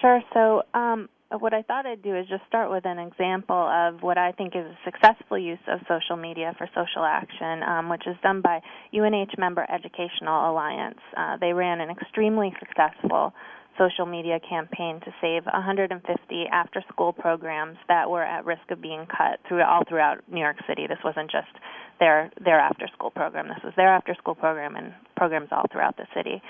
[0.00, 0.20] Sure.
[0.32, 4.18] So um, what I thought I'd do is just start with an example of what
[4.18, 8.16] I think is a successful use of social media for social action, um, which is
[8.22, 8.60] done by
[8.92, 11.00] UNH Member Educational Alliance.
[11.16, 13.32] Uh, they ran an extremely successful
[13.78, 19.40] social media campaign to save 150 after-school programs that were at risk of being cut
[19.48, 20.86] through all throughout New York City.
[20.86, 21.50] This wasn't just
[21.98, 23.48] their their after-school program.
[23.48, 26.42] This was their after-school program and programs all throughout the city.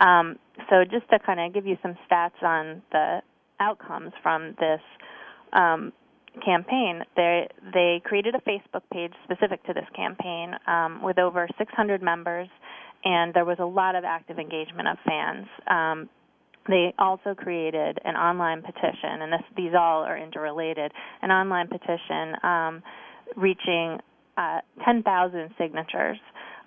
[0.00, 0.38] Um,
[0.70, 3.20] so just to kind of give you some stats on the
[3.60, 4.80] outcomes from this
[5.52, 5.92] um,
[6.44, 7.02] campaign.
[7.16, 12.48] They they created a Facebook page specific to this campaign um, with over 600 members,
[13.04, 15.46] and there was a lot of active engagement of fans.
[15.68, 16.08] Um,
[16.68, 20.92] they also created an online petition, and this, these all are interrelated.
[21.22, 22.82] An online petition um,
[23.36, 23.98] reaching
[24.36, 26.18] uh, 10,000 signatures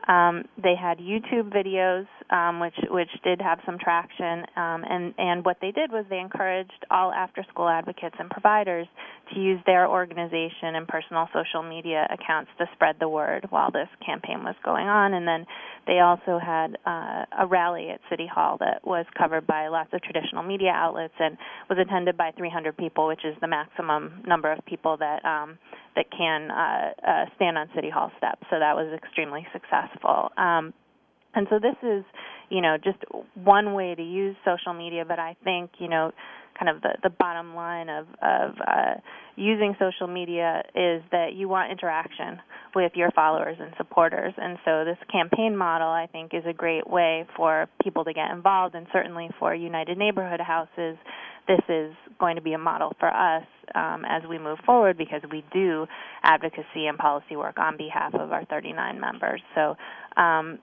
[0.07, 5.45] um, they had YouTube videos, um, which which did have some traction, um, and and
[5.45, 8.87] what they did was they encouraged all after-school advocates and providers
[9.33, 13.87] to use their organization and personal social media accounts to spread the word while this
[14.05, 15.13] campaign was going on.
[15.13, 15.45] And then
[15.87, 20.01] they also had uh, a rally at City Hall that was covered by lots of
[20.01, 21.37] traditional media outlets and
[21.69, 25.57] was attended by 300 people, which is the maximum number of people that um,
[25.95, 28.41] that can uh, uh, stand on City Hall steps.
[28.49, 29.92] So that was extremely successful.
[30.37, 30.73] Um,
[31.35, 32.03] and so this is,
[32.49, 32.99] you know, just
[33.35, 36.11] one way to use social media, but I think, you know,
[36.57, 38.93] kind of the, the bottom line of, of uh,
[39.35, 42.39] using social media is that you want interaction
[42.75, 44.33] with your followers and supporters.
[44.37, 48.31] And so this campaign model, I think, is a great way for people to get
[48.31, 50.97] involved, and certainly for United Neighborhood Houses,
[51.47, 53.43] this is going to be a model for us
[53.75, 55.85] um, as we move forward because we do
[56.23, 59.41] advocacy and policy work on behalf of our 39 members.
[59.55, 59.75] So
[60.15, 60.59] um,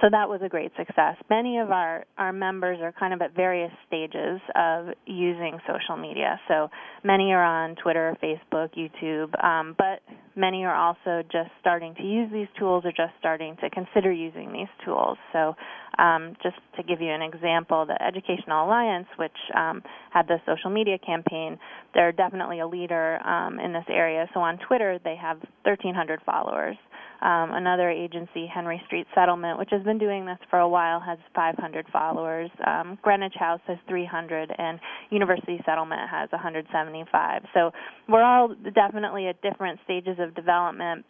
[0.00, 1.14] so that was a great success.
[1.30, 6.40] Many of our, our members are kind of at various stages of using social media.
[6.48, 6.68] So
[7.04, 10.00] many are on Twitter, Facebook, YouTube, um, but
[10.34, 14.52] many are also just starting to use these tools or just starting to consider using
[14.52, 15.16] these tools.
[15.32, 15.54] So
[15.96, 19.80] um, just to give you an example, the Educational Alliance, which um,
[20.10, 21.56] had the social media campaign,
[21.94, 24.28] they're definitely a leader um, in this area.
[24.34, 26.76] So on Twitter, they have 1,300 followers.
[27.22, 31.18] Um, another agency, Henry Street Settlement, which has been doing this for a while, has
[31.34, 32.50] 500 followers.
[32.66, 34.78] Um, Greenwich House has 300, and
[35.10, 37.42] University Settlement has 175.
[37.54, 37.70] So
[38.08, 41.06] we're all definitely at different stages of development,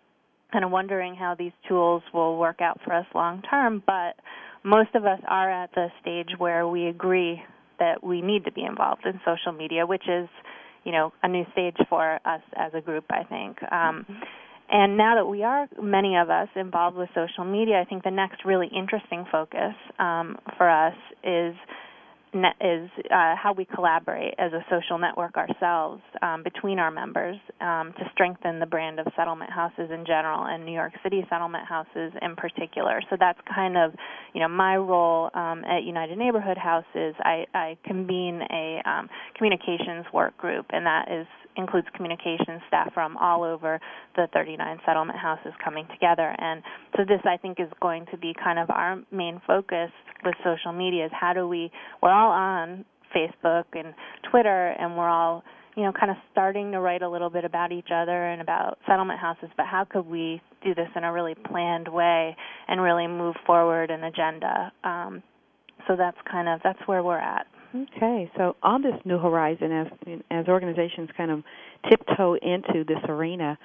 [0.52, 3.82] kind of wondering how these tools will work out for us long term.
[3.84, 4.16] But
[4.62, 7.42] most of us are at the stage where we agree
[7.80, 10.28] that we need to be involved in social media, which is,
[10.84, 13.04] you know, a new stage for us as a group.
[13.10, 13.60] I think.
[13.64, 14.22] Um, mm-hmm
[14.74, 18.10] and now that we are, many of us, involved with social media, I think the
[18.10, 21.54] next really interesting focus um, for us is
[22.60, 27.94] is uh, how we collaborate as a social network ourselves um, between our members um,
[27.96, 32.12] to strengthen the brand of settlement houses in general and New York City settlement houses
[32.22, 33.00] in particular.
[33.08, 33.92] So that's kind of,
[34.32, 37.14] you know, my role um, at United Neighborhood Houses.
[37.20, 43.16] I, I convene a um, communications work group, and that is includes communications staff from
[43.16, 43.80] all over
[44.16, 46.34] the 39 settlement houses coming together.
[46.38, 46.62] And
[46.96, 49.90] so this, I think, is going to be kind of our main focus
[50.24, 51.70] with social media is how do we,
[52.02, 52.84] we're all on
[53.14, 53.94] Facebook and
[54.30, 55.44] Twitter, and we're all
[55.76, 58.78] you know, kind of starting to write a little bit about each other and about
[58.86, 62.36] settlement houses, but how could we do this in a really planned way
[62.68, 64.72] and really move forward an agenda?
[64.84, 65.22] Um,
[65.88, 67.46] so that's kind of that's where we're at.
[67.74, 71.42] Okay, so on this new horizon, as as organizations kind of
[71.90, 73.58] tiptoe into this arena,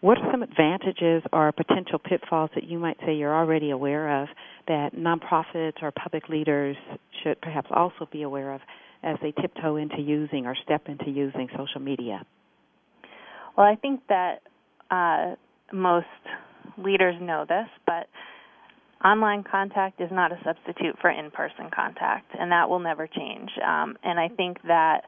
[0.00, 4.28] what are some advantages or potential pitfalls that you might say you're already aware of
[4.66, 6.76] that nonprofits or public leaders
[7.22, 8.60] should perhaps also be aware of
[9.04, 12.24] as they tiptoe into using or step into using social media?
[13.56, 14.40] Well, I think that
[14.90, 15.36] uh,
[15.72, 16.06] most
[16.78, 18.08] leaders know this, but
[19.04, 23.50] online contact is not a substitute for in-person contact, and that will never change.
[23.64, 25.02] Um, and I think that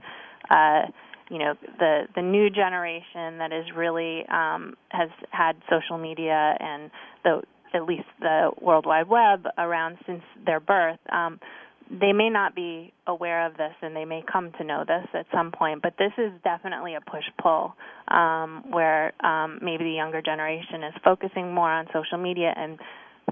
[0.51, 0.91] uh,
[1.31, 6.91] you know the the new generation that is really um, has had social media and
[7.23, 7.43] the
[7.75, 10.99] at least the World Wide Web around since their birth.
[11.11, 11.41] Um,
[11.91, 15.27] they may not be aware of this and they may come to know this at
[15.35, 17.75] some point, but this is definitely a push pull
[18.09, 22.79] um, where um, maybe the younger generation is focusing more on social media and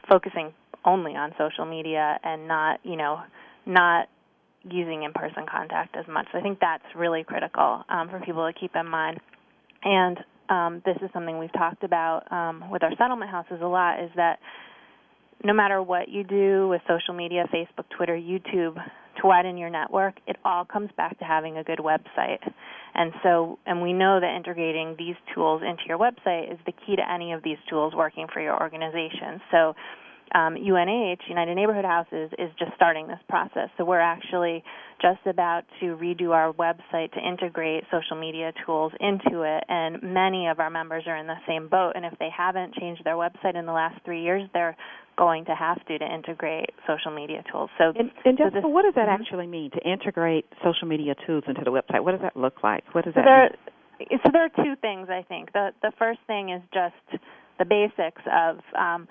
[0.09, 0.53] focusing
[0.85, 3.21] only on social media and not, you know,
[3.67, 4.09] not
[4.65, 6.27] using in-person contact as much.
[6.33, 9.21] So I think that's really critical um, for people to keep in mind.
[9.85, 10.19] And
[10.49, 14.03] um, this is something we've talked about um, with our settlement houses a lot.
[14.03, 14.39] Is that
[15.45, 18.77] no matter what you do with social media, Facebook, Twitter, YouTube,
[19.23, 22.43] to widen your network, it all comes back to having a good website.
[22.95, 26.97] And so, and we know that integrating these tools into your website is the key
[26.97, 29.41] to any of these tools working for your organization.
[29.51, 29.75] So,
[30.35, 33.69] um, UNH, United Neighborhood Houses, is just starting this process.
[33.77, 34.65] So we're actually
[35.01, 40.47] just about to redo our website to integrate social media tools into it, and many
[40.49, 41.93] of our members are in the same boat.
[41.97, 44.77] And if they haven't changed their website in the last three years, they're
[45.17, 47.71] going to have to to integrate social media tools.
[47.79, 49.23] So, and, and just, so this, what does that mm-hmm.
[49.23, 52.05] actually mean to integrate social media tools into the website?
[52.05, 52.85] What does that look like?
[52.93, 53.51] What does so that there,
[53.99, 54.21] mean?
[54.25, 55.53] So there are two things I think.
[55.53, 57.23] The the first thing is just
[57.59, 59.07] the basics of um,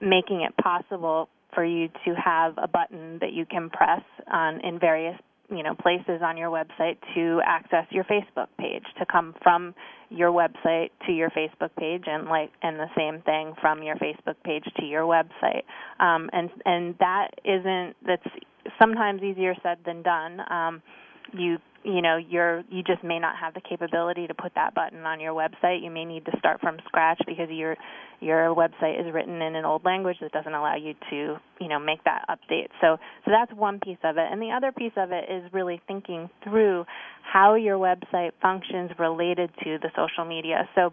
[0.00, 4.78] making it possible for you to have a button that you can press on in
[4.78, 5.18] various
[5.50, 9.74] you know places on your website to access your Facebook page to come from
[10.08, 14.36] your website to your Facebook page and like and the same thing from your Facebook
[14.44, 15.62] page to your website.
[15.98, 18.26] Um, and and that isn't that's
[18.80, 20.40] sometimes easier said than done.
[20.50, 20.82] Um,
[21.32, 25.00] you you know you're you just may not have the capability to put that button
[25.00, 25.82] on your website.
[25.82, 27.76] You may need to start from scratch because your
[28.20, 31.78] your website is written in an old language that doesn't allow you to you know
[31.78, 32.68] make that update.
[32.80, 34.26] So so that's one piece of it.
[34.30, 36.84] And the other piece of it is really thinking through
[37.22, 40.68] how your website functions related to the social media.
[40.74, 40.92] So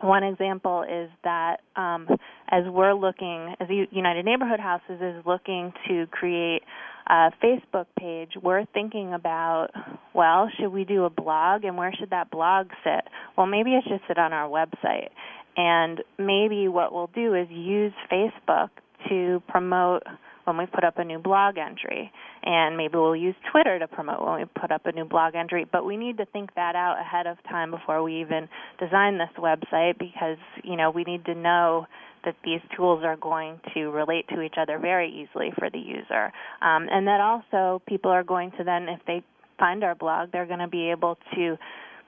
[0.00, 2.06] one example is that um,
[2.48, 6.62] as we're looking, as United Neighborhood Houses is looking to create
[7.08, 9.68] a Facebook page, we're thinking about,
[10.14, 13.04] well, should we do a blog and where should that blog sit?
[13.36, 15.08] Well, maybe it should sit on our website.
[15.56, 18.68] And maybe what we'll do is use Facebook
[19.08, 20.02] to promote
[20.46, 22.10] when we put up a new blog entry.
[22.42, 25.66] And maybe we'll use Twitter to promote when we put up a new blog entry.
[25.70, 29.30] But we need to think that out ahead of time before we even design this
[29.38, 31.86] website because, you know, we need to know
[32.24, 36.32] that these tools are going to relate to each other very easily for the user.
[36.62, 39.22] Um, and that also people are going to then, if they
[39.58, 41.56] find our blog, they're going to be able to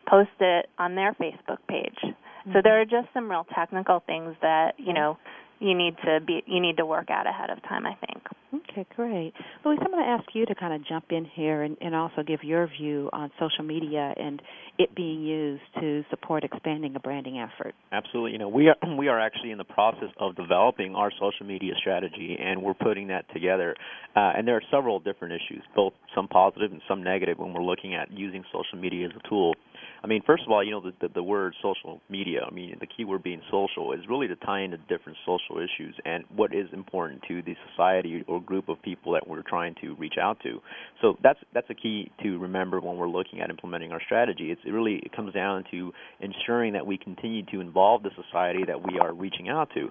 [0.09, 1.99] post it on their Facebook page.
[2.03, 2.53] Mm-hmm.
[2.53, 5.19] So there are just some real technical things that, you know,
[5.61, 8.23] you need to be you need to work out ahead of time, I think.
[8.55, 9.35] Okay, great.
[9.63, 12.23] Luis, I'm going to ask you to kind of jump in here and, and also
[12.27, 14.41] give your view on social media and
[14.79, 17.75] it being used to support expanding a branding effort.
[17.93, 18.33] Absolutely.
[18.33, 21.75] You know, we are we are actually in the process of developing our social media
[21.79, 23.75] strategy, and we're putting that together.
[24.17, 27.63] Uh, and there are several different issues, both some positive and some negative, when we're
[27.63, 29.55] looking at using social media as a tool.
[30.03, 32.77] I mean, first of all, you know, the, the, the word social media, I mean,
[32.81, 36.55] the key word being social, is really to tie into different social issues and what
[36.55, 40.39] is important to the society or group of people that we're trying to reach out
[40.43, 40.61] to.
[41.03, 44.51] So that's that's a key to remember when we're looking at implementing our strategy.
[44.51, 48.65] It's it really it comes down to ensuring that we continue to involve the society
[48.67, 49.89] that we are reaching out to.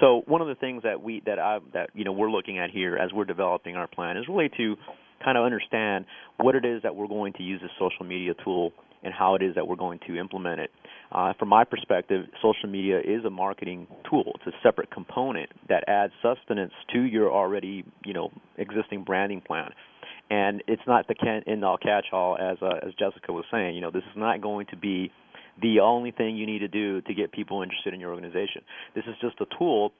[0.00, 2.70] So one of the things that we that I that you know we're looking at
[2.70, 4.76] here as we're developing our plan is really to
[5.24, 6.04] kind of understand
[6.36, 8.72] what it is that we're going to use this social media tool
[9.02, 10.70] and how it is that we're going to implement it.
[11.10, 14.32] Uh, from my perspective, social media is a marketing tool.
[14.36, 19.70] It's a separate component that adds sustenance to your already, you know, existing branding plan.
[20.30, 23.74] And it's not the can end all catch all as uh, as Jessica was saying.
[23.74, 25.10] You know, this is not going to be
[25.62, 28.62] the only thing you need to do to get people interested in your organization.
[28.94, 29.92] This is just a tool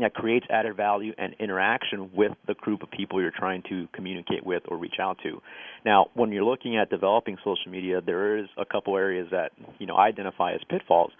[0.00, 4.44] that creates added value and interaction with the group of people you're trying to communicate
[4.44, 5.40] with or reach out to.
[5.84, 9.86] Now, when you're looking at developing social media, there is a couple areas that you
[9.86, 11.12] know identify as pitfalls.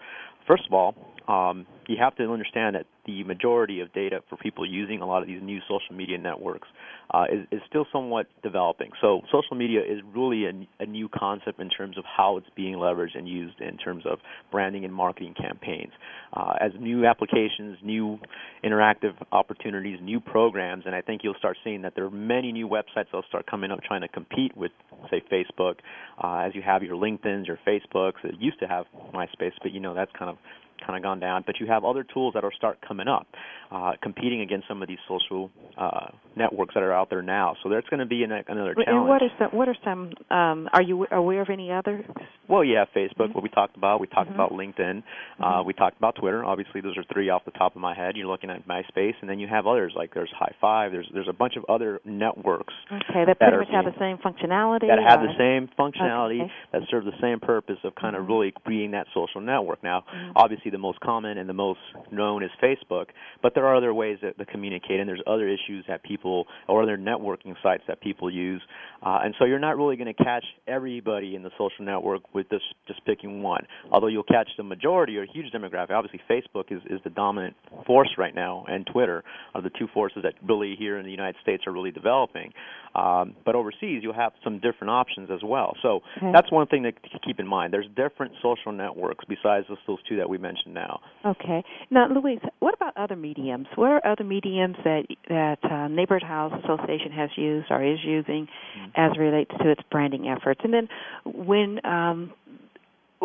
[0.49, 0.95] First of all,
[1.27, 5.21] um, you have to understand that the majority of data for people using a lot
[5.21, 6.67] of these new social media networks
[7.11, 8.91] uh, is, is, still somewhat developing.
[9.01, 12.75] So social media is really a, a, new concept in terms of how it's being
[12.75, 14.19] leveraged and used in terms of
[14.51, 15.91] branding and marketing campaigns.
[16.33, 18.19] Uh, as new applications, new
[18.63, 22.67] interactive opportunities, new programs, and I think you'll start seeing that there are many new
[22.67, 24.71] websites that'll start coming up trying to compete with,
[25.09, 25.75] say, Facebook.
[26.23, 28.23] Uh, as you have your LinkedIn's, your Facebooks.
[28.23, 30.37] It used to have MySpace, but you know that's kind of
[30.85, 31.43] kind of gone down.
[31.45, 33.27] But you have other tools that will start coming up,
[33.71, 37.55] uh, competing against some of these social uh, networks that are out there now.
[37.63, 38.87] So there's going to be an, another challenge.
[38.87, 39.49] And what are some?
[39.51, 40.11] What are some?
[40.29, 42.05] Um, are you aware of any others?
[42.47, 43.29] Well, yeah, Facebook.
[43.29, 43.33] Mm-hmm.
[43.33, 43.99] What we talked about.
[43.99, 44.39] We talked mm-hmm.
[44.39, 45.03] about LinkedIn.
[45.39, 45.67] Uh, mm-hmm.
[45.67, 46.43] we talked about Twitter.
[46.43, 48.15] Obviously, those are three off the top of my head.
[48.15, 50.91] You're looking at MySpace, and then you have others like there's Hi5.
[50.91, 52.73] There's there's a bunch of other networks.
[52.91, 54.87] Okay, that pretty much have the same functionality.
[54.87, 56.41] That have the same functionality.
[56.41, 56.51] Okay.
[56.73, 58.31] That serve the same purpose of kind of mm-hmm.
[58.31, 59.83] really being that social network.
[59.83, 60.37] Now, mm-hmm.
[60.69, 61.79] Obviously, the most common and the most
[62.11, 63.07] known is Facebook,
[63.41, 66.83] but there are other ways that, to communicate, and there's other issues that people or
[66.83, 68.61] other networking sites that people use,
[69.05, 72.47] uh, and so you're not really going to catch everybody in the social network with
[72.49, 73.65] this just picking one.
[73.91, 75.91] Although you'll catch the majority or a huge demographic.
[75.91, 77.55] Obviously, Facebook is is the dominant
[77.85, 81.35] force right now, and Twitter are the two forces that really here in the United
[81.41, 82.51] States are really developing.
[82.95, 85.75] Um, but overseas, you'll have some different options as well.
[85.81, 86.31] So okay.
[86.33, 86.91] that's one thing to
[87.25, 87.71] keep in mind.
[87.71, 90.99] There's different social networks besides those two that we mentioned now.
[91.25, 91.63] Okay.
[91.89, 93.67] Now, Luis, what about other mediums?
[93.75, 98.47] What are other mediums that that uh, Neighborhood House Association has used or is using
[98.47, 98.91] mm-hmm.
[98.95, 100.61] as relates to its branding efforts?
[100.63, 100.87] And then
[101.25, 102.33] when um,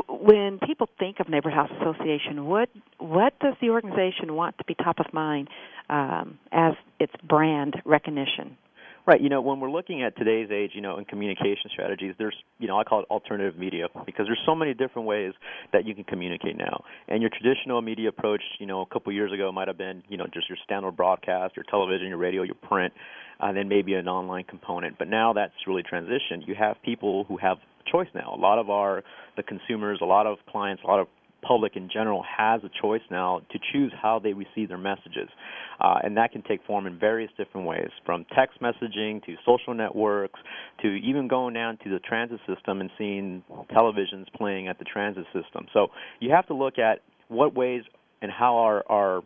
[0.09, 2.69] when people think of Neighborhood House Association, what
[2.99, 5.49] what does the organization want to be top of mind
[5.89, 8.57] um, as its brand recognition?
[9.07, 9.21] Right.
[9.21, 12.67] You know, when we're looking at today's age, you know, in communication strategies, there's, you
[12.67, 15.35] know, I call it alternative media because there's so many different ways
[15.75, 16.85] that you can communicate now.
[17.09, 20.17] And your traditional media approach, you know, a couple years ago might have been, you
[20.17, 22.95] know, just your standard broadcast, your television, your radio, your print,
[23.41, 24.97] and then maybe an online component.
[24.99, 26.47] But now that's really transitioned.
[26.47, 27.59] You have people who have
[27.93, 28.35] choice now.
[28.35, 29.03] A lot of our
[29.37, 31.09] the consumers, a lot of clients, a lot of
[31.47, 35.29] public in general has a choice now to choose how they receive their messages.
[35.81, 39.75] Uh, and that can take form in various different ways, from text messaging to social
[39.75, 40.41] networks
[40.83, 43.43] to even going down to the transit system and seeing
[43.73, 45.67] televisions playing at the transit system.
[45.73, 45.89] So
[46.21, 47.83] you have to look at what ways
[48.23, 49.23] and how our, our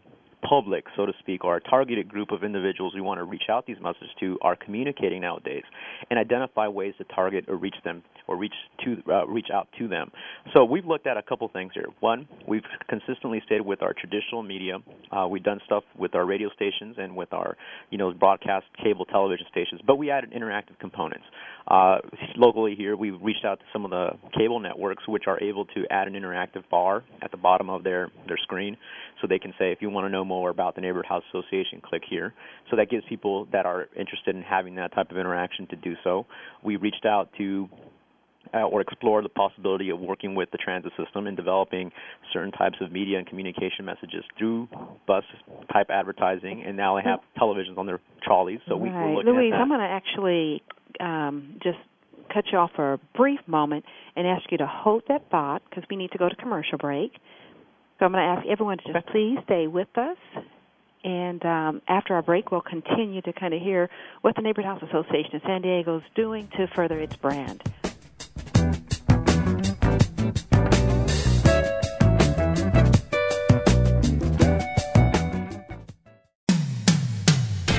[0.48, 3.66] public, so to speak, or a targeted group of individuals we want to reach out
[3.66, 5.64] these messages to are communicating nowadays
[6.10, 8.52] and identify ways to target or reach them or reach
[8.84, 10.10] to uh, reach out to them.
[10.54, 11.86] So we've looked at a couple things here.
[12.00, 14.78] One, we've consistently stayed with our traditional media.
[15.10, 17.56] Uh, we've done stuff with our radio stations and with our
[17.90, 21.24] you know broadcast cable television stations, but we added interactive components.
[21.66, 21.98] Uh,
[22.36, 25.84] locally here, we've reached out to some of the cable networks, which are able to
[25.90, 28.76] add an interactive bar at the bottom of their their screen,
[29.20, 31.80] so they can say, if you want to know more about the neighborhood house association,
[31.82, 32.34] click here.
[32.70, 35.94] So that gives people that are interested in having that type of interaction to do
[36.04, 36.26] so.
[36.62, 37.68] We reached out to
[38.54, 41.92] uh, or explore the possibility of working with the transit system and developing
[42.32, 44.68] certain types of media and communication messages through
[45.06, 45.24] bus
[45.72, 46.62] type advertising.
[46.66, 48.60] And now they have televisions on their trolleys.
[48.68, 49.04] So we, right.
[49.04, 49.60] we're looking Luis, at that.
[49.62, 50.62] I'm going to actually
[51.00, 51.78] um, just
[52.32, 53.84] cut you off for a brief moment
[54.16, 57.12] and ask you to hold that thought because we need to go to commercial break.
[57.98, 60.16] So I'm going to ask everyone to just please stay with us.
[61.04, 63.88] And um, after our break, we'll continue to kind of hear
[64.20, 67.62] what the Neighborhood House Association of San Diego is doing to further its brand.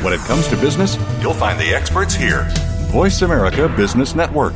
[0.09, 2.47] When it comes to business, you'll find the experts here.
[2.89, 4.55] Voice America Business Network.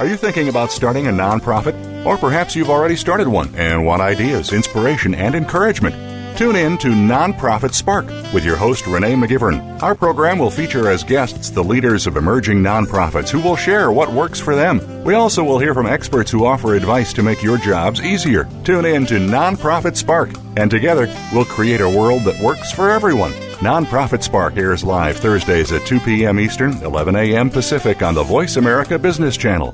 [0.00, 2.04] Are you thinking about starting a nonprofit?
[2.04, 5.94] Or perhaps you've already started one and want ideas, inspiration, and encouragement?
[6.36, 9.80] Tune in to Nonprofit Spark with your host, Renee McGivern.
[9.80, 14.12] Our program will feature as guests the leaders of emerging nonprofits who will share what
[14.12, 15.04] works for them.
[15.04, 18.48] We also will hear from experts who offer advice to make your jobs easier.
[18.64, 23.32] Tune in to Nonprofit Spark, and together we'll create a world that works for everyone.
[23.62, 26.40] Nonprofit Spark airs live Thursdays at 2 p.m.
[26.40, 27.48] Eastern, 11 a.m.
[27.48, 29.72] Pacific on the Voice America Business Channel.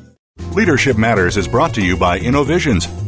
[0.53, 3.08] Leadership Matters is brought to you by InnoVisions.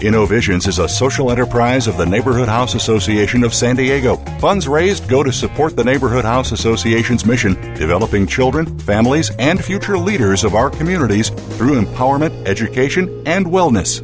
[0.00, 4.14] InnoVisions is a social enterprise of the Neighborhood House Association of San Diego.
[4.38, 9.98] Funds raised go to support the Neighborhood House Association's mission, developing children, families, and future
[9.98, 14.00] leaders of our communities through empowerment, education, and wellness.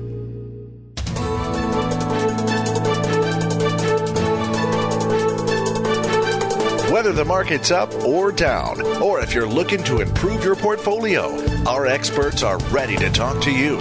[6.90, 11.36] Whether the market's up or down, or if you're looking to improve your portfolio,
[11.68, 13.80] our experts are ready to talk to you.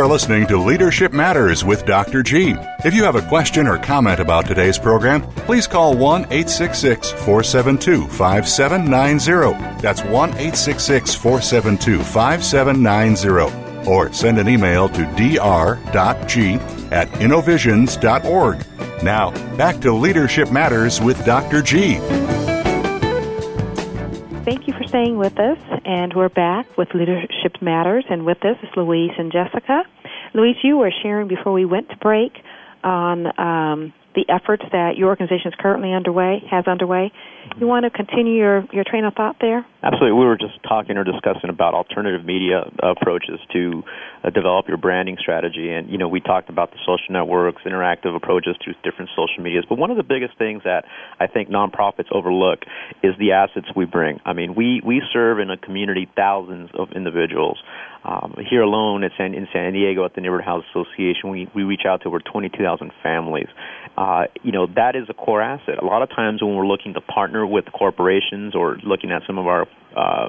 [0.00, 2.22] Are listening to Leadership Matters with Dr.
[2.22, 2.54] G.
[2.86, 8.08] If you have a question or comment about today's program, please call 1 866 472
[8.08, 9.82] 5790.
[9.82, 13.86] That's 1 866 472 5790.
[13.90, 16.54] Or send an email to dr.g
[16.90, 18.66] at innovisions.org.
[19.02, 21.60] Now, back to Leadership Matters with Dr.
[21.60, 21.98] G.
[24.90, 29.30] Staying with us, and we're back with Leadership Matters, and with us is Luis and
[29.30, 29.84] Jessica.
[30.34, 32.32] Luis, you were sharing before we went to break
[32.82, 37.12] on um, the efforts that your organization is currently underway, has underway.
[37.58, 39.66] You want to continue your, your train of thought there?
[39.82, 40.12] Absolutely.
[40.12, 43.82] We were just talking or discussing about alternative media approaches to
[44.22, 45.70] uh, develop your branding strategy.
[45.72, 49.64] And, you know, we talked about the social networks, interactive approaches through different social medias.
[49.68, 50.84] But one of the biggest things that
[51.18, 52.60] I think nonprofits overlook
[53.02, 54.20] is the assets we bring.
[54.24, 57.58] I mean, we, we serve in a community thousands of individuals.
[58.04, 61.64] Um, here alone at San, in San Diego at the Neighborhood House Association, we, we
[61.64, 63.48] reach out to over 22,000 families.
[63.96, 65.82] Uh, you know, that is a core asset.
[65.82, 69.38] A lot of times when we're looking to partner with corporations or looking at some
[69.38, 69.66] of our
[69.96, 70.28] uh,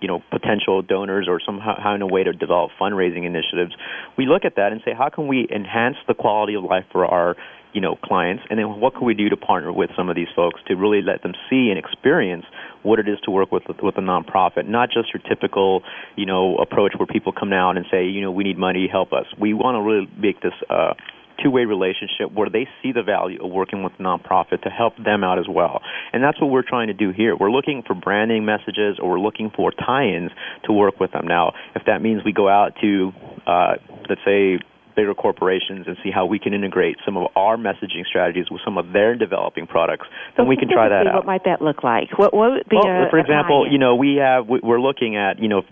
[0.00, 3.72] you know potential donors or somehow in a way to develop fundraising initiatives
[4.18, 7.06] we look at that and say how can we enhance the quality of life for
[7.06, 7.36] our
[7.72, 8.42] you know clients?
[8.50, 11.02] And then what can we do to partner with some of these folks to really
[11.02, 12.44] let them see and experience
[12.82, 14.68] what it is to work with with a nonprofit?
[14.68, 15.82] Not just your typical
[16.16, 19.12] you know approach where people come out and say you know we need money help
[19.12, 19.26] us.
[19.38, 20.94] We want to really make this uh
[21.42, 25.24] two-way relationship where they see the value of working with a nonprofit to help them
[25.24, 25.82] out as well.
[26.12, 27.36] And that's what we're trying to do here.
[27.36, 30.30] We're looking for branding messages or we're looking for tie-ins
[30.64, 31.26] to work with them.
[31.26, 33.12] Now, if that means we go out to,
[33.46, 33.74] uh,
[34.08, 34.58] let's say,
[34.94, 38.78] bigger corporations and see how we can integrate some of our messaging strategies with some
[38.78, 41.14] of their developing products, then so we can try that out.
[41.14, 42.16] What might that look like?
[42.18, 45.38] What, what would be well, a, for example, you know, we have we're looking at
[45.38, 45.62] you know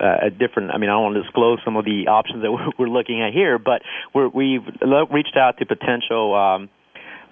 [0.00, 0.70] uh, a different.
[0.70, 3.22] I mean, I don't want to disclose some of the options that we're, we're looking
[3.22, 3.82] at here, but
[4.14, 4.64] we're, we've
[5.10, 6.34] reached out to potential.
[6.34, 6.68] Um,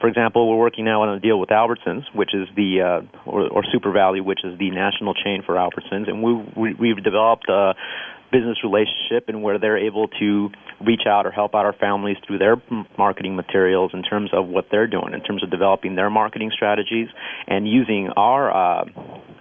[0.01, 3.49] for example, we're working now on a deal with Albertsons, which is the uh, or,
[3.49, 7.75] or SuperValu, which is the national chain for Albertsons, and we, we we've developed a
[8.31, 10.51] business relationship and where they're able to
[10.85, 12.57] reach out or help out our families through their
[12.97, 17.09] marketing materials in terms of what they're doing, in terms of developing their marketing strategies
[17.47, 18.85] and using our uh,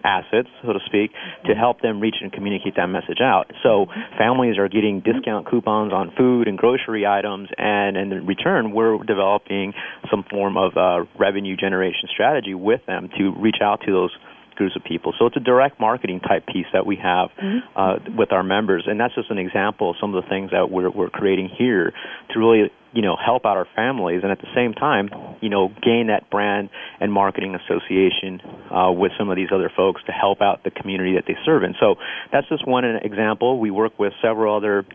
[0.03, 1.11] assets, so to speak,
[1.45, 3.51] to help them reach and communicate that message out.
[3.61, 8.97] So families are getting discount coupons on food and grocery items, and, in return, we're
[9.03, 9.73] developing
[10.09, 14.15] some form of uh, revenue generation strategy with them to reach out to those
[14.57, 15.13] groups of people.
[15.17, 17.59] So it's a direct marketing type piece that we have mm-hmm.
[17.75, 20.69] uh, with our members, and that's just an example of some of the things that
[20.69, 21.93] we're, we're creating here
[22.33, 25.09] to really you know help out our families and at the same time
[25.41, 26.69] you know gain that brand
[27.01, 28.41] and marketing association
[28.71, 31.63] uh, with some of these other folks to help out the community that they serve
[31.63, 31.95] in so
[32.31, 34.85] that's just one example we work with several other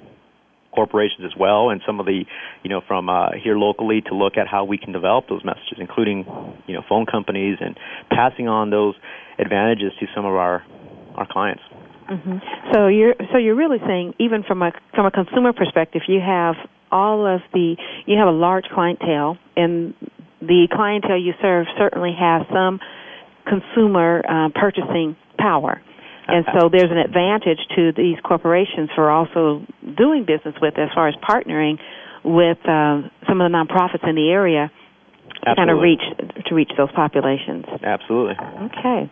[0.74, 2.24] corporations as well, and some of the,
[2.62, 5.78] you know, from uh, here locally to look at how we can develop those messages,
[5.78, 6.24] including,
[6.66, 7.78] you know, phone companies and
[8.10, 8.94] passing on those
[9.38, 10.64] advantages to some of our
[11.14, 11.62] our clients.
[12.10, 12.38] Mm-hmm.
[12.72, 16.56] So you're so you're really saying even from a from a consumer perspective, you have
[16.90, 19.94] all of the you have a large clientele, and
[20.40, 22.80] the clientele you serve certainly has some
[23.46, 25.80] consumer uh, purchasing power.
[26.28, 31.08] And so there's an advantage to these corporations for also doing business with as far
[31.08, 31.78] as partnering
[32.24, 34.70] with uh, some of the nonprofits in the area
[35.44, 36.02] to kind of reach
[36.46, 37.64] to reach those populations.
[37.82, 38.36] Absolutely.
[38.70, 39.10] Okay.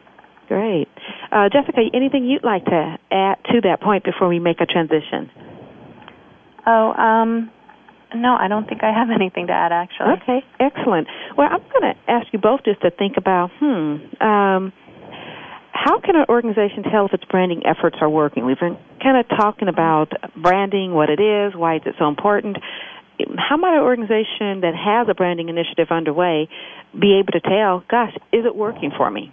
[0.49, 0.89] Great.
[1.31, 5.31] Uh, Jessica, anything you'd like to add to that point before we make a transition?
[6.67, 7.51] Oh, um,
[8.15, 10.21] no, I don't think I have anything to add, actually.
[10.23, 11.07] Okay, excellent.
[11.39, 14.73] Well, I'm going to ask you both just to think about, hmm, um,
[15.73, 18.45] how can an organization tell if its branding efforts are working?
[18.45, 22.59] We've been kind of talking about branding, what it is, why it's so important.
[23.37, 26.49] How might an organization that has a branding initiative underway
[26.99, 29.33] be able to tell, gosh, is it working for me?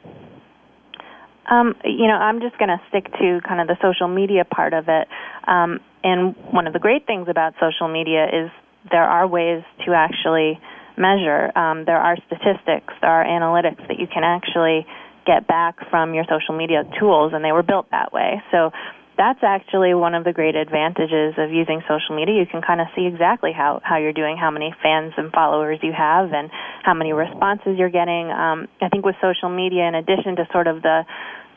[1.49, 4.73] Um, you know, I'm just going to stick to kind of the social media part
[4.73, 5.07] of it.
[5.47, 8.51] Um, and one of the great things about social media is
[8.91, 10.59] there are ways to actually
[10.97, 11.57] measure.
[11.57, 14.85] Um, there are statistics, there are analytics that you can actually
[15.27, 18.41] get back from your social media tools, and they were built that way.
[18.51, 18.71] So
[19.17, 22.39] that's actually one of the great advantages of using social media.
[22.39, 25.79] You can kind of see exactly how, how you're doing, how many fans and followers
[25.81, 26.49] you have, and
[26.83, 28.31] how many responses you're getting.
[28.31, 31.03] Um, I think with social media, in addition to sort of the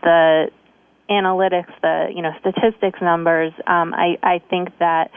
[0.03, 0.51] the
[1.11, 5.11] analytics, the you know statistics numbers, um, I, I think that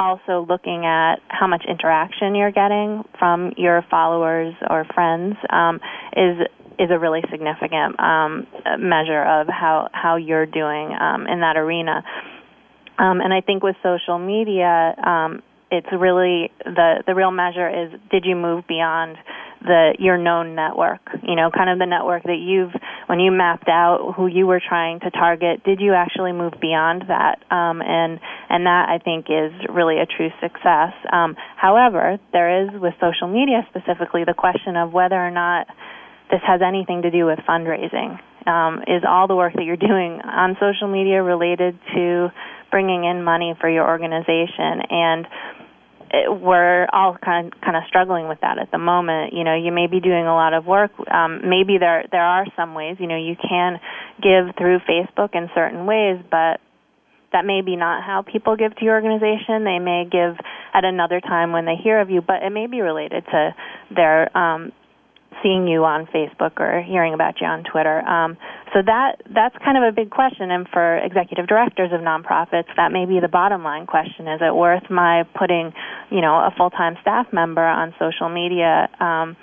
[0.00, 5.78] also looking at how much interaction you're getting from your followers or friends um,
[6.16, 6.38] is
[6.78, 8.46] is a really significant um,
[8.78, 12.02] measure of how how you're doing um, in that arena.
[12.98, 17.92] Um, and I think with social media, um, it's really the the real measure is
[18.10, 19.16] did you move beyond
[19.62, 22.72] the your known network you know kind of the network that you've
[23.06, 27.04] when you mapped out who you were trying to target did you actually move beyond
[27.08, 32.64] that um, and and that I think is really a true success um, however there
[32.64, 35.66] is with social media specifically the question of whether or not
[36.30, 38.18] this has anything to do with fundraising.
[38.46, 42.32] Um, is all the work that you're doing on social media related to
[42.70, 44.80] bringing in money for your organization?
[44.88, 45.26] And
[46.12, 49.32] we're all kind of, kind of struggling with that at the moment.
[49.32, 50.90] You know, you may be doing a lot of work.
[51.10, 52.96] Um, maybe there there are some ways.
[52.98, 53.80] You know, you can
[54.20, 56.60] give through Facebook in certain ways, but
[57.32, 59.64] that may be not how people give to your organization.
[59.64, 60.36] They may give
[60.74, 63.54] at another time when they hear of you, but it may be related to
[63.94, 64.72] their um,
[65.42, 68.00] seeing you on Facebook or hearing about you on Twitter.
[68.00, 68.36] Um,
[68.74, 72.92] so that that's kind of a big question, and for executive directors of nonprofits, that
[72.92, 75.72] may be the bottom line question: Is it worth my putting,
[76.10, 79.36] you know, a full time staff member on social media um,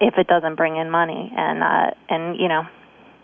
[0.00, 1.32] if it doesn't bring in money?
[1.36, 2.62] And uh, and you know,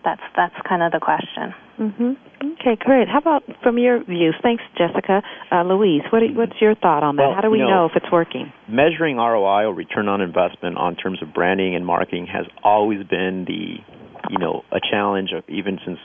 [0.04, 1.54] that's that's kind of the question.
[1.82, 2.12] Mm-hmm.
[2.60, 3.08] Okay, great.
[3.08, 4.36] How about from your views?
[4.40, 5.22] Thanks, Jessica.
[5.50, 7.22] Uh, Luis, what what's your thought on that?
[7.22, 8.52] Well, How do we you know, know if it's working?
[8.68, 13.44] Measuring ROI or return on investment on terms of branding and marketing has always been
[13.46, 13.82] the,
[14.30, 15.98] you know, a challenge of even since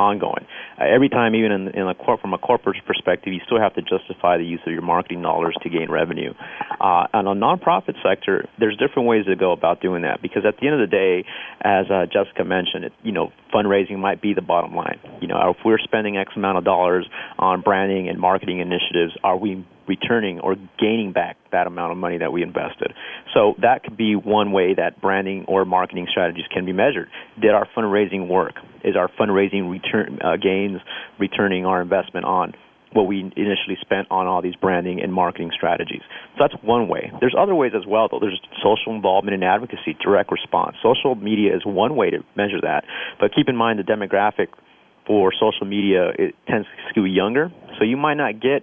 [0.00, 0.46] ongoing.
[0.80, 3.74] Uh, every time, even in, in a cor- from a corporate perspective, you still have
[3.74, 6.32] to justify the use of your marketing dollars to gain revenue.
[6.80, 10.56] Uh, on a nonprofit sector, there's different ways to go about doing that because at
[10.58, 11.24] the end of the day,
[11.60, 14.98] as uh, Jessica mentioned, it, you know, fundraising might be the bottom line.
[15.20, 17.06] You know, if we're spending X amount of dollars
[17.38, 22.18] on branding and marketing initiatives, are we returning or gaining back that amount of money
[22.18, 22.94] that we invested.
[23.34, 27.08] So that could be one way that branding or marketing strategies can be measured.
[27.40, 28.54] Did our fundraising work?
[28.84, 30.78] Is our fundraising return uh, gains
[31.18, 32.54] returning our investment on
[32.92, 36.02] what we initially spent on all these branding and marketing strategies.
[36.34, 37.12] So that's one way.
[37.20, 38.18] There's other ways as well, though.
[38.18, 40.74] There's social involvement and advocacy, direct response.
[40.82, 42.82] Social media is one way to measure that,
[43.20, 44.48] but keep in mind the demographic
[45.06, 48.62] for social media it tends to skew younger, so you might not get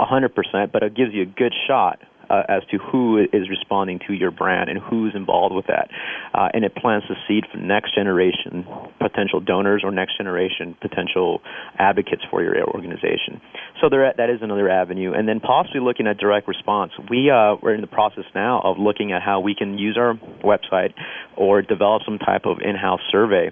[0.00, 4.14] 100%, but it gives you a good shot uh, as to who is responding to
[4.14, 5.90] your brand and who's involved with that.
[6.32, 8.64] Uh, and it plants the seed for next generation
[9.00, 11.42] potential donors or next generation potential
[11.78, 13.40] advocates for your organization.
[13.80, 15.12] So there, that is another avenue.
[15.12, 16.92] And then possibly looking at direct response.
[17.10, 20.14] We, uh, we're in the process now of looking at how we can use our
[20.44, 20.94] website
[21.36, 23.50] or develop some type of in-house survey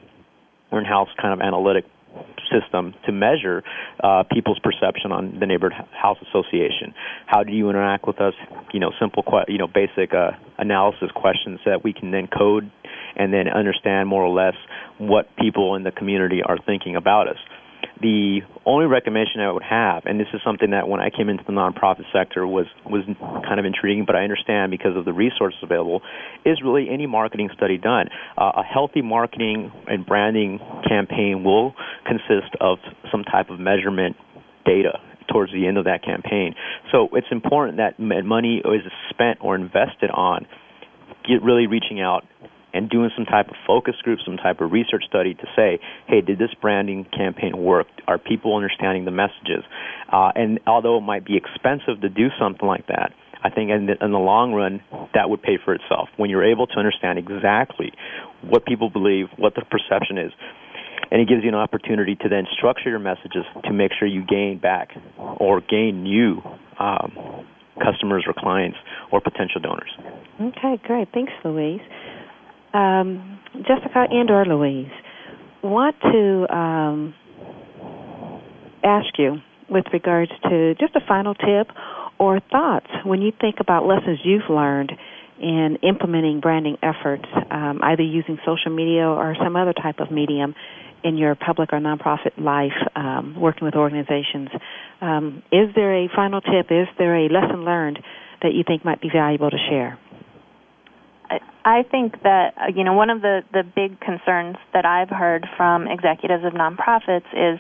[0.71, 1.85] or in-house kind of analytic
[2.51, 3.63] system to measure
[4.03, 6.95] uh, people's perception on the neighborhood house association.
[7.27, 8.35] How do you interact with us?
[8.73, 12.71] You know, simple, que- you know, basic uh, analysis questions that we can then code
[13.17, 14.55] and then understand more or less
[14.99, 17.39] what people in the community are thinking about us
[18.01, 21.43] the only recommendation I would have, and this is something that when I came into
[21.45, 23.05] the nonprofit sector was was
[23.45, 26.03] kind of intriguing, but I understand because of the resources available,
[26.45, 28.09] is really any marketing study done.
[28.37, 31.75] Uh, a healthy marketing and branding campaign will
[32.07, 32.79] consist of
[33.11, 34.17] some type of measurement
[34.65, 36.55] data towards the end of that campaign.
[36.93, 40.47] So it's important that money is spent or invested on
[41.43, 42.25] really reaching out
[42.73, 46.21] and doing some type of focus group, some type of research study to say, hey,
[46.21, 47.87] did this branding campaign work?
[48.07, 49.65] Are people understanding the messages?
[50.13, 53.13] Uh, and although it might be expensive to do something like that,
[53.43, 54.83] I think in the, in the long run,
[55.15, 56.09] that would pay for itself.
[56.17, 57.93] When you're able to understand exactly
[58.43, 60.33] what people believe, what the perception is,
[61.11, 64.27] and it gives you an opportunity to then structure your messages to make sure you
[64.27, 66.43] gain back or gain new
[66.79, 67.47] um,
[67.83, 68.77] customers or clients
[69.13, 69.91] or potential donors.
[70.41, 71.09] Okay, great.
[71.15, 71.81] Thanks, Luis
[72.75, 74.91] um, Jessica and or Luis,
[75.63, 77.15] want to um,
[78.85, 79.37] ask you
[79.69, 81.69] with regards to just a final tip
[82.19, 84.93] or thoughts when you think about lessons you've learned
[85.41, 90.55] in implementing branding efforts, um, either using social media or some other type of medium
[91.05, 94.49] in your public or nonprofit life, um, working with organizations.
[95.01, 96.67] Um, is there a final tip?
[96.71, 98.01] Is there a lesson learned
[98.43, 99.99] that you think might be valuable to share?
[101.65, 105.47] I think that uh, you know one of the the big concerns that I've heard
[105.57, 107.59] from executives of nonprofits is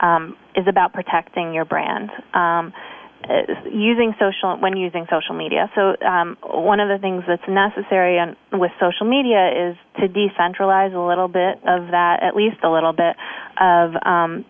[0.00, 2.10] um, is about protecting your brand.
[2.34, 2.72] Um,
[3.22, 5.70] uh, using social when using social media.
[5.76, 10.92] So um, one of the things that's necessary on, with social media is to decentralize
[10.92, 13.14] a little bit of that, at least a little bit
[13.60, 14.44] of um,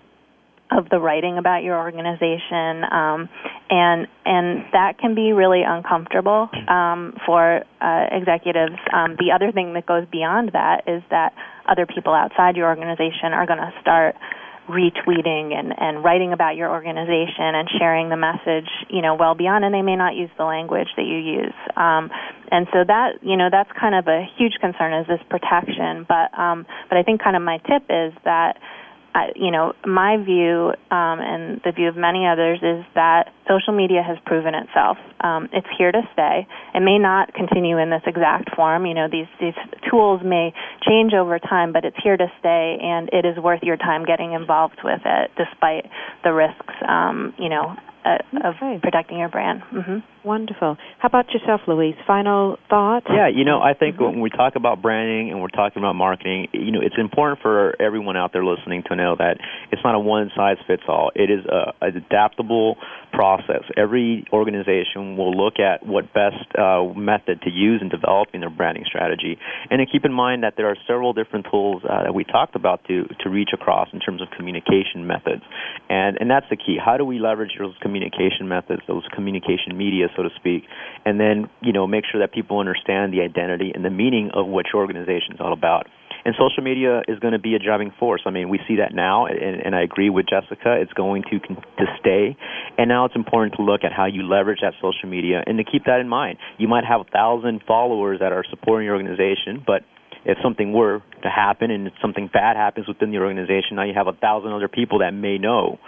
[0.77, 3.29] of the writing about your organization, um,
[3.70, 8.77] and and that can be really uncomfortable um, for uh, executives.
[8.93, 11.33] Um, the other thing that goes beyond that is that
[11.68, 14.16] other people outside your organization are going to start
[14.68, 19.64] retweeting and, and writing about your organization and sharing the message, you know, well beyond,
[19.64, 21.55] and they may not use the language that you use.
[21.77, 22.11] Um,
[22.51, 26.07] and so that, you know, that's kind of a huge concern is this protection.
[26.07, 28.59] But, um, but I think kind of my tip is that
[29.15, 33.75] I, you know, my view um, and the view of many others is that social
[33.75, 34.97] media has proven itself.
[35.21, 36.47] Um, it's here to stay.
[36.75, 38.87] It may not continue in this exact form.
[38.87, 39.55] You know, these these
[39.91, 40.55] tools may
[40.89, 44.33] change over time, but it's here to stay, and it is worth your time getting
[44.33, 45.87] involved with it, despite
[46.25, 46.75] the risks.
[46.89, 49.63] Um, you know, uh, of protecting your brand.
[49.73, 49.99] Mm-hmm.
[50.25, 50.77] Wonderful.
[50.99, 51.97] How about yourself, Luis?
[52.07, 53.07] Final thoughts?
[53.11, 54.05] Yeah, you know, I think mm-hmm.
[54.05, 57.75] when we talk about branding and we're talking about marketing, you know, it's important for
[57.83, 59.39] everyone out there listening to know that
[59.73, 61.11] it's not a one size fits all.
[61.16, 62.77] It is a, an adaptable
[63.12, 63.64] process.
[63.77, 68.85] Every organization will look at what best uh, method to use in developing their branding
[68.87, 69.39] strategy,
[69.70, 72.55] and to keep in mind that there are several different tools uh, that we talked
[72.55, 75.43] about to to reach across in terms of communication methods,
[75.91, 76.79] and and that's the key.
[76.83, 80.07] How do we leverage those communication methods, those communication media?
[80.17, 80.65] So to speak,
[81.05, 84.47] and then you know make sure that people understand the identity and the meaning of
[84.47, 85.87] what your organization is all about.
[86.25, 88.23] And social media is going to be a driving force.
[88.27, 90.79] I mean, we see that now, and, and I agree with Jessica.
[90.81, 92.37] It's going to to stay,
[92.79, 95.65] and now it's important to look at how you leverage that social media and to
[95.65, 96.39] keep that in mind.
[96.59, 99.83] You might have a thousand followers that are supporting your organization, but
[100.25, 104.07] if something were to happen and something bad happens within the organization, now you have
[104.07, 105.79] a thousand other people that may know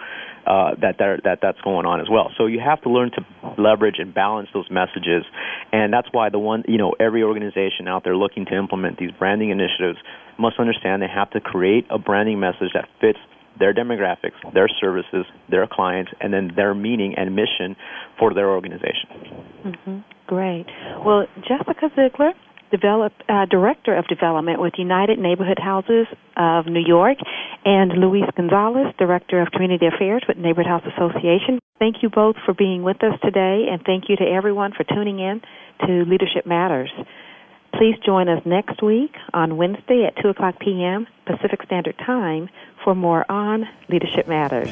[0.45, 2.31] uh, that that that's going on as well.
[2.37, 5.23] So you have to learn to leverage and balance those messages,
[5.71, 9.11] and that's why the one you know every organization out there looking to implement these
[9.17, 9.97] branding initiatives
[10.37, 13.19] must understand they have to create a branding message that fits
[13.57, 17.75] their demographics, their services, their clients, and then their meaning and mission
[18.19, 19.07] for their organization.
[19.65, 19.97] Mm-hmm.
[20.27, 20.65] Great.
[21.05, 22.33] Well, Jessica Ziegler,
[22.71, 26.07] develop, uh, Director of Development with United Neighborhood Houses
[26.37, 27.17] of New York,
[27.63, 31.59] and Luis Gonzalez, Director of Community Affairs with Neighborhood House Association.
[31.79, 35.19] Thank you both for being with us today, and thank you to everyone for tuning
[35.19, 35.41] in
[35.85, 36.91] to Leadership Matters.
[37.73, 41.07] Please join us next week on Wednesday at 2 o'clock p.m.
[41.25, 42.49] Pacific Standard Time
[42.83, 44.71] for more on Leadership Matters.